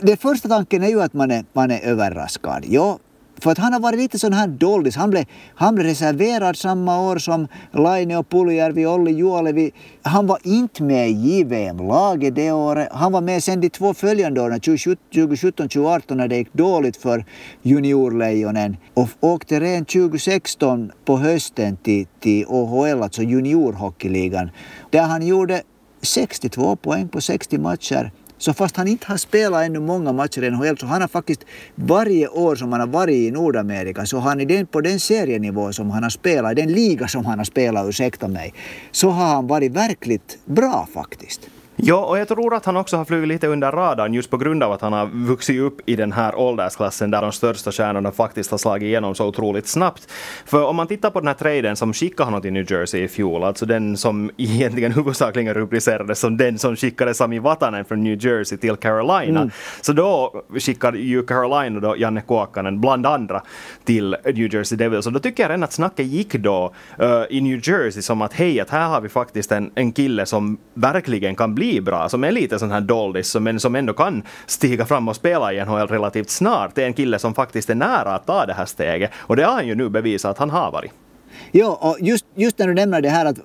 den 0.00 0.16
första 0.16 0.48
tanken 0.48 0.82
är 0.82 0.88
ju 0.88 1.02
att 1.02 1.12
man 1.12 1.30
är, 1.30 1.44
man 1.52 1.70
är 1.70 1.80
överraskad. 1.80 2.64
Jo, 2.66 2.98
för 3.38 3.50
att 3.50 3.58
han 3.58 3.72
har 3.72 3.80
varit 3.80 3.98
lite 3.98 4.18
sån 4.18 4.32
här 4.32 4.46
doldis. 4.46 4.96
Han 4.96 5.10
blev, 5.10 5.24
han 5.54 5.74
blev 5.74 5.86
reserverad 5.86 6.56
samma 6.56 7.00
år 7.00 7.18
som 7.18 7.48
Laine 7.72 8.16
och 8.16 8.28
Puljärvi, 8.28 8.86
Olli 8.86 9.12
Juolevi. 9.12 9.72
Han 10.02 10.26
var 10.26 10.38
inte 10.42 10.82
med 10.82 11.10
i 11.10 11.12
JVM-laget 11.12 12.34
det 12.34 12.52
året. 12.52 12.88
Han 12.92 13.12
var 13.12 13.20
med 13.20 13.42
sen 13.42 13.60
de 13.60 13.70
två 13.70 13.94
följande 13.94 14.40
åren, 14.40 14.60
2017-2018 14.60 16.14
när 16.14 16.28
det 16.28 16.36
gick 16.36 16.52
dåligt 16.52 16.96
för 16.96 17.24
juniorlejonen. 17.62 18.76
Och 18.94 19.08
åkte 19.20 19.60
redan 19.60 19.84
2016 19.84 20.92
på 21.04 21.16
hösten 21.16 21.76
till, 21.76 22.06
till 22.20 22.44
OHL, 22.46 23.02
alltså 23.02 23.22
juniorhockeyligan. 23.22 24.50
Där 24.90 25.02
han 25.02 25.26
gjorde 25.26 25.62
62 26.02 26.76
poäng 26.76 27.08
på 27.08 27.20
60 27.20 27.58
matcher 27.58 28.10
så 28.38 28.52
fast 28.54 28.76
han 28.76 28.88
inte 28.88 29.06
har 29.06 29.16
spelat 29.16 29.66
ännu 29.66 29.80
många 29.80 30.12
matcher 30.12 30.42
i 30.42 30.50
NHL 30.50 30.78
så 30.78 30.86
han 30.86 31.00
har 31.00 31.08
faktiskt 31.08 31.44
varje 31.74 32.28
år 32.28 32.56
som 32.56 32.72
han 32.72 32.80
har 32.80 32.88
varit 32.88 33.14
i 33.14 33.30
Nordamerika 33.30 34.06
så 34.06 34.18
har 34.18 34.28
han 34.28 34.40
i 34.40 34.44
den, 34.44 34.66
på 34.66 34.80
den 34.80 35.00
serienivå 35.00 35.72
som 35.72 35.90
han 35.90 36.02
har 36.02 36.10
spelat, 36.10 36.52
i 36.52 36.54
den 36.54 36.72
liga 36.72 37.08
som 37.08 37.26
han 37.26 37.38
har 37.38 37.44
spelat, 37.44 37.88
ursäkta 37.88 38.28
mig, 38.28 38.54
så 38.90 39.10
har 39.10 39.26
han 39.26 39.46
varit 39.46 39.72
verkligt 39.72 40.38
bra 40.44 40.88
faktiskt. 40.94 41.48
Ja, 41.76 42.04
och 42.04 42.18
jag 42.18 42.28
tror 42.28 42.54
att 42.54 42.64
han 42.64 42.76
också 42.76 42.96
har 42.96 43.04
flugit 43.04 43.28
lite 43.28 43.46
under 43.46 43.72
radarn 43.72 44.14
just 44.14 44.30
på 44.30 44.36
grund 44.36 44.62
av 44.62 44.72
att 44.72 44.80
han 44.80 44.92
har 44.92 45.06
vuxit 45.06 45.60
upp 45.60 45.80
i 45.86 45.96
den 45.96 46.12
här 46.12 46.34
åldersklassen 46.34 47.10
där 47.10 47.22
de 47.22 47.32
största 47.32 47.72
stjärnorna 47.72 48.12
faktiskt 48.12 48.50
har 48.50 48.58
slagit 48.58 48.86
igenom 48.86 49.14
så 49.14 49.26
otroligt 49.26 49.66
snabbt. 49.66 50.10
För 50.46 50.64
om 50.64 50.76
man 50.76 50.86
tittar 50.86 51.10
på 51.10 51.20
den 51.20 51.26
här 51.26 51.34
traden 51.34 51.76
som 51.76 51.92
skickade 51.92 52.24
honom 52.24 52.42
till 52.42 52.52
New 52.52 52.72
Jersey 52.72 53.02
i 53.02 53.08
fjol, 53.08 53.44
alltså 53.44 53.66
den 53.66 53.96
som 53.96 54.30
egentligen 54.36 54.92
huvudsakligen 54.92 55.54
rubricerades 55.54 56.20
som 56.20 56.36
den 56.36 56.58
som 56.58 56.76
skickade 56.76 57.14
Sami 57.14 57.38
Vatanen 57.38 57.84
från 57.84 58.02
New 58.02 58.26
Jersey 58.26 58.58
till 58.58 58.76
Carolina. 58.76 59.40
Mm. 59.40 59.50
Så 59.80 59.92
då 59.92 60.42
skickade 60.58 60.98
ju 60.98 61.26
Carolina 61.26 61.80
då 61.80 61.96
Janne 61.96 62.20
Kuokkanen 62.20 62.80
bland 62.80 63.06
andra 63.06 63.42
till 63.84 64.16
New 64.24 64.54
Jersey 64.54 64.78
Devils. 64.78 65.06
Och 65.06 65.12
då 65.12 65.18
tycker 65.18 65.42
jag 65.42 65.50
redan 65.50 65.64
att 65.64 65.72
snacket 65.72 66.06
gick 66.06 66.34
då 66.34 66.74
uh, 67.02 67.22
i 67.30 67.40
New 67.40 67.68
Jersey 67.68 68.02
som 68.02 68.22
att 68.22 68.32
hej, 68.32 68.60
att 68.60 68.70
här 68.70 68.88
har 68.88 69.00
vi 69.00 69.08
faktiskt 69.08 69.52
en, 69.52 69.70
en 69.74 69.92
kille 69.92 70.26
som 70.26 70.58
verkligen 70.74 71.34
kan 71.34 71.54
bli 71.54 71.63
bli 71.64 71.80
bra, 71.80 72.08
som 72.08 72.24
är 72.24 72.32
lite 72.32 72.58
sån 72.58 72.70
här 72.70 72.80
doldis, 72.80 73.36
men 73.40 73.60
som 73.60 73.74
ändå 73.74 73.92
kan 73.92 74.22
stiga 74.46 74.84
fram 74.86 75.08
och 75.08 75.16
spela 75.16 75.52
i 75.52 75.64
NHL 75.64 75.86
relativt 75.88 76.30
snart. 76.30 76.74
Det 76.74 76.82
är 76.82 76.86
en 76.86 76.94
kille 76.94 77.18
som 77.18 77.34
faktiskt 77.34 77.70
är 77.70 77.74
nära 77.74 78.14
att 78.14 78.26
ta 78.26 78.46
det 78.46 78.54
här 78.54 78.66
steget. 78.66 79.10
Och 79.14 79.36
det 79.36 79.44
har 79.44 79.52
han 79.52 79.66
ju 79.66 79.74
nu 79.74 79.88
bevisat 79.88 80.30
att 80.30 80.38
han 80.38 80.50
har 80.50 80.72
varit. 80.72 80.92
Ja, 81.52 81.78
och 81.80 81.96
just, 82.00 82.24
just 82.34 82.58
när 82.58 82.68
du 82.68 82.74
nämner 82.74 83.00
det 83.00 83.08
här 83.08 83.26
att 83.26 83.36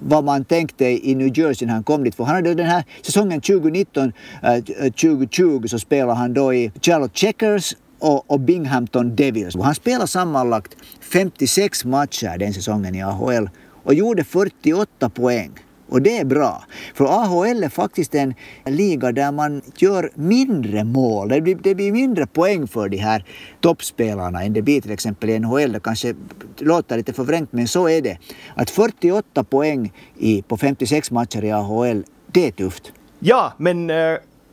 vad 0.00 0.24
man 0.24 0.44
tänkte 0.44 0.84
i 0.84 1.14
New 1.14 1.38
Jersey 1.38 1.66
när 1.66 1.74
han 1.74 1.84
kom 1.84 2.04
dit. 2.04 2.14
För 2.14 2.24
han 2.24 2.34
hade 2.34 2.54
den 2.54 2.66
här 2.66 2.84
säsongen 3.02 3.40
2019, 3.40 4.12
äh, 4.42 4.54
2020 4.90 5.66
så 5.66 5.78
spelade 5.78 6.18
han 6.18 6.34
då 6.34 6.54
i 6.54 6.72
Charlotte 6.82 7.16
Checkers 7.16 7.74
och, 7.98 8.30
och 8.30 8.40
Binghamton 8.40 9.16
Devils. 9.16 9.54
Och 9.54 9.64
Han 9.64 9.74
spelade 9.74 10.06
sammanlagt 10.06 10.76
56 11.00 11.84
matcher 11.84 12.38
den 12.38 12.52
säsongen 12.54 12.94
i 12.94 13.02
AHL 13.02 13.48
och 13.84 13.94
gjorde 13.94 14.24
48 14.24 15.08
poäng. 15.08 15.50
Och 15.88 16.02
det 16.02 16.18
är 16.18 16.24
bra. 16.24 16.64
För 16.94 17.04
AHL 17.04 17.64
är 17.64 17.68
faktiskt 17.68 18.14
en 18.14 18.34
liga 18.64 19.12
där 19.12 19.32
man 19.32 19.62
gör 19.76 20.10
mindre 20.14 20.84
mål. 20.84 21.28
Det 21.28 21.40
blir, 21.40 21.54
det 21.54 21.74
blir 21.74 21.92
mindre 21.92 22.26
poäng 22.26 22.68
för 22.68 22.88
de 22.88 22.96
här 22.96 23.24
toppspelarna 23.60 24.42
än 24.42 24.52
det 24.52 24.62
blir 24.62 24.80
till 24.80 24.92
exempel 24.92 25.30
i 25.30 25.38
NHL. 25.38 25.72
Det 25.72 25.80
kanske 25.80 26.14
låter 26.58 26.96
lite 26.96 27.12
förvrängt 27.12 27.52
men 27.52 27.68
så 27.68 27.88
är 27.88 28.02
det. 28.02 28.18
Att 28.54 28.70
48 28.70 29.44
poäng 29.44 29.92
i, 30.18 30.42
på 30.42 30.56
56 30.56 31.10
matcher 31.10 31.44
i 31.44 31.52
AHL, 31.52 32.04
det 32.26 32.46
är 32.46 32.50
tufft. 32.50 32.92
Ja, 33.18 33.52
men 33.56 33.90
äh, 33.90 33.96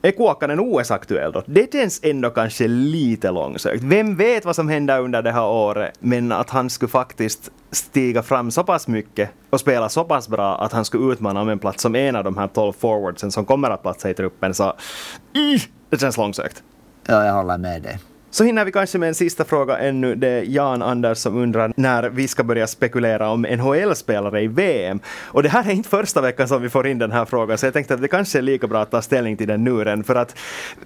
är 0.05 0.11
Kuokkanen 0.11 0.59
OS-aktuell 0.59 1.31
då? 1.31 1.43
Det 1.45 1.73
känns 1.73 1.99
ändå 2.03 2.29
kanske 2.29 2.67
lite 2.67 3.31
långsökt. 3.31 3.83
Vem 3.83 4.15
vet 4.15 4.45
vad 4.45 4.55
som 4.55 4.69
händer 4.69 4.99
under 4.99 5.21
det 5.21 5.31
här 5.31 5.47
året, 5.47 5.93
men 5.99 6.31
att 6.31 6.49
han 6.49 6.69
skulle 6.69 6.89
faktiskt 6.89 7.51
stiga 7.75 8.23
fram 8.23 8.51
så 8.51 8.63
pass 8.63 8.87
mycket 8.87 9.29
och 9.49 9.59
spela 9.59 9.89
så 9.89 10.03
pass 10.03 10.29
bra 10.29 10.57
att 10.57 10.71
han 10.71 10.85
skulle 10.85 11.13
utmana 11.13 11.41
om 11.41 11.49
en 11.49 11.59
plats 11.59 11.81
som 11.81 11.95
en 11.95 12.15
av 12.15 12.23
de 12.23 12.37
här 12.37 12.47
12 12.47 12.73
forwardsen 12.73 13.31
som 13.31 13.45
kommer 13.45 13.69
att 13.69 13.81
platsa 13.81 14.09
i 14.09 14.13
truppen, 14.13 14.53
så 14.53 14.63
mm, 14.63 15.59
det 15.89 15.99
känns 15.99 16.17
långsökt. 16.17 16.63
Ja, 17.07 17.25
jag 17.25 17.33
håller 17.33 17.57
med 17.57 17.81
dig. 17.81 17.99
Så 18.35 18.43
hinner 18.43 18.65
vi 18.65 18.71
kanske 18.71 18.97
med 18.97 19.09
en 19.09 19.15
sista 19.15 19.45
fråga 19.45 19.77
ännu. 19.77 20.15
Det 20.15 20.27
är 20.27 20.43
Jan 20.43 20.81
Anders 20.81 21.17
som 21.17 21.37
undrar 21.37 21.73
när 21.75 22.09
vi 22.09 22.27
ska 22.27 22.43
börja 22.43 22.67
spekulera 22.67 23.29
om 23.29 23.41
NHL-spelare 23.41 24.41
i 24.41 24.47
VM. 24.47 24.99
Och 25.25 25.43
det 25.43 25.49
här 25.49 25.69
är 25.69 25.73
inte 25.73 25.89
första 25.89 26.21
veckan 26.21 26.47
som 26.47 26.61
vi 26.61 26.69
får 26.69 26.87
in 26.87 26.99
den 26.99 27.11
här 27.11 27.25
frågan, 27.25 27.57
så 27.57 27.65
jag 27.65 27.73
tänkte 27.73 27.93
att 27.93 28.01
det 28.01 28.07
kanske 28.07 28.37
är 28.37 28.41
lika 28.41 28.67
bra 28.67 28.81
att 28.81 28.91
ta 28.91 29.01
ställning 29.01 29.37
till 29.37 29.47
den 29.47 29.63
nu 29.63 29.71
redan, 29.71 30.03
för 30.03 30.15
att 30.15 30.37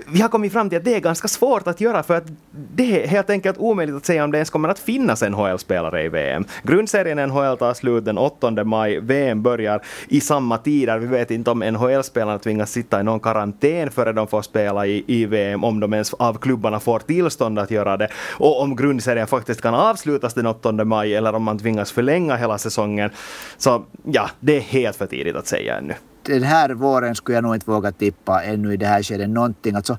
vi 0.07 0.21
har 0.21 0.29
kommit 0.29 0.53
fram 0.53 0.69
till 0.69 0.77
att 0.77 0.83
det 0.85 0.95
är 0.95 0.99
ganska 0.99 1.27
svårt 1.27 1.67
att 1.67 1.81
göra, 1.81 2.03
för 2.03 2.15
att 2.15 2.23
det 2.51 3.03
är 3.03 3.07
helt 3.07 3.29
enkelt 3.29 3.57
omöjligt 3.57 3.95
att 3.95 4.05
säga 4.05 4.23
om 4.23 4.31
det 4.31 4.37
ens 4.37 4.49
kommer 4.49 4.69
att 4.69 4.79
finnas 4.79 5.21
NHL-spelare 5.21 6.03
i 6.03 6.09
VM. 6.09 6.45
Grundserien 6.63 7.29
NHL 7.29 7.57
tar 7.57 7.73
slut 7.73 8.05
den 8.05 8.17
8 8.17 8.63
maj, 8.63 8.99
VM 8.99 9.41
börjar 9.41 9.81
i 10.07 10.21
samma 10.21 10.57
tider. 10.57 10.97
Vi 10.99 11.07
vet 11.07 11.31
inte 11.31 11.51
om 11.51 11.59
NHL-spelarna 11.59 12.39
tvingas 12.39 12.71
sitta 12.71 12.99
i 12.99 13.03
någon 13.03 13.19
karantän 13.19 13.91
före 13.91 14.13
de 14.13 14.27
får 14.27 14.41
spela 14.41 14.87
i, 14.87 15.03
i 15.07 15.25
VM, 15.25 15.63
om 15.63 15.79
de 15.79 15.93
ens 15.93 16.13
av 16.13 16.33
klubbarna 16.37 16.79
får 16.79 16.99
tillstånd 16.99 17.38
tillstånd 17.39 17.59
att 17.59 17.71
göra 17.71 17.97
det. 17.97 18.09
Och 18.39 18.61
om 18.61 18.75
grundserien 18.75 19.27
faktiskt 19.27 19.61
kan 19.61 19.73
avslutas 19.73 20.33
den 20.33 20.45
8 20.45 20.71
maj 20.71 21.15
eller 21.15 21.35
om 21.35 21.43
man 21.43 21.57
tvingas 21.57 21.91
förlänga 21.91 22.35
hela 22.35 22.57
säsongen. 22.57 23.11
Så 23.57 23.85
ja, 24.03 24.29
det 24.39 24.57
är 24.57 24.61
helt 24.61 24.97
för 24.97 25.07
tidigt 25.07 25.35
att 25.35 25.47
säga 25.47 25.77
ännu. 25.77 25.93
Den 26.23 26.43
här 26.43 26.69
våren 26.75 27.15
skulle 27.15 27.37
jag 27.37 27.43
nog 27.43 27.55
inte 27.55 27.71
våga 27.71 27.91
tippa 27.91 28.43
ännu 28.43 28.73
i 28.73 28.77
det 28.77 28.85
här 28.85 29.03
skedet 29.03 29.29
någonting. 29.29 29.75
Alltså, 29.75 29.97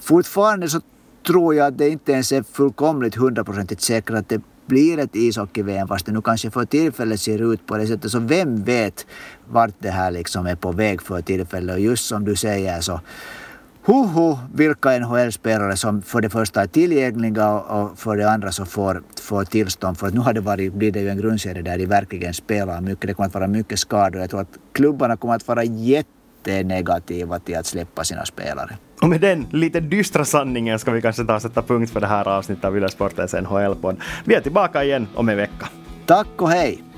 fortfarande 0.00 0.68
så 0.68 0.80
tror 1.26 1.54
jag 1.54 1.66
att 1.66 1.78
det 1.78 1.88
inte 1.88 2.12
ens 2.12 2.32
är 2.32 2.42
fullkomligt 2.42 3.14
hundraprocentigt 3.14 3.82
säkert 3.82 4.16
att 4.16 4.28
det 4.28 4.42
blir 4.66 4.98
ett 4.98 5.16
ishockey-VM 5.16 5.88
fast 5.88 6.06
det 6.06 6.12
nu 6.12 6.22
kanske 6.22 6.50
för 6.50 6.64
tillfället 6.64 7.20
ser 7.20 7.52
ut 7.52 7.66
på 7.66 7.76
det 7.76 7.86
sättet. 7.86 8.10
Så 8.10 8.18
vem 8.18 8.64
vet 8.64 9.06
vart 9.50 9.74
det 9.78 9.90
här 9.90 10.10
liksom 10.10 10.46
är 10.46 10.56
på 10.56 10.72
väg 10.72 11.02
för 11.02 11.22
tillfället. 11.22 11.74
Och 11.74 11.80
just 11.80 12.04
som 12.04 12.24
du 12.24 12.36
säger 12.36 12.80
så 12.80 13.00
Hoho, 13.84 14.38
vilka 14.54 14.98
NHL-spelare 14.98 15.76
som 15.76 16.02
för 16.02 16.20
det 16.20 16.30
första 16.30 16.62
är 16.62 16.66
tillgängliga 16.66 17.52
och 17.52 17.98
för 17.98 18.16
det 18.16 18.30
andra 18.30 18.52
så 18.52 18.64
får, 18.64 19.02
får 19.20 19.44
tillstånd. 19.44 19.98
För 19.98 20.06
att 20.06 20.14
nu 20.14 20.20
har 20.20 20.32
det 20.32 20.40
varit, 20.40 20.72
blir 20.72 20.92
det 20.92 21.00
ju 21.00 21.08
en 21.08 21.18
grundserie 21.18 21.62
där 21.62 21.78
de 21.78 21.86
verkligen 21.86 22.34
spelar 22.34 22.80
mycket. 22.80 23.06
Det 23.06 23.14
kommer 23.14 23.26
att 23.26 23.34
vara 23.34 23.46
mycket 23.46 23.78
skador. 23.78 24.20
Jag 24.20 24.30
tror 24.30 24.40
att 24.40 24.58
klubbarna 24.72 25.16
kommer 25.16 25.34
att 25.34 25.48
vara 25.48 25.64
jätte 25.64 26.08
inte 26.42 26.52
är 26.52 26.64
negativa 26.64 27.38
till 27.38 27.56
att 27.56 27.66
släppa 27.66 28.04
sina 28.04 28.24
spelare. 28.24 28.76
Och 29.02 29.08
med 29.08 29.20
den 29.20 29.46
lite 29.50 29.80
dystra 29.80 30.24
sanningen 30.24 30.78
ska 30.78 30.90
vi 30.90 31.02
kanske 31.02 31.24
ta 31.24 31.34
och 31.34 31.42
sätta 31.42 31.62
punkt 31.62 31.92
för 31.92 32.00
det 32.00 32.06
här 32.06 32.28
avsnittet 32.28 32.64
av 32.64 32.76
Yle 32.76 32.88
Sportens 32.88 33.34
NHL-podd. 33.34 33.96
Vi 34.24 34.34
är 34.34 34.40
tillbaka 34.40 34.84
igen 34.84 35.06
om 35.14 35.28
en 35.28 35.36
vecka. 35.36 35.68
Tack 36.06 36.28
och 36.42 36.50
hej! 36.50 36.91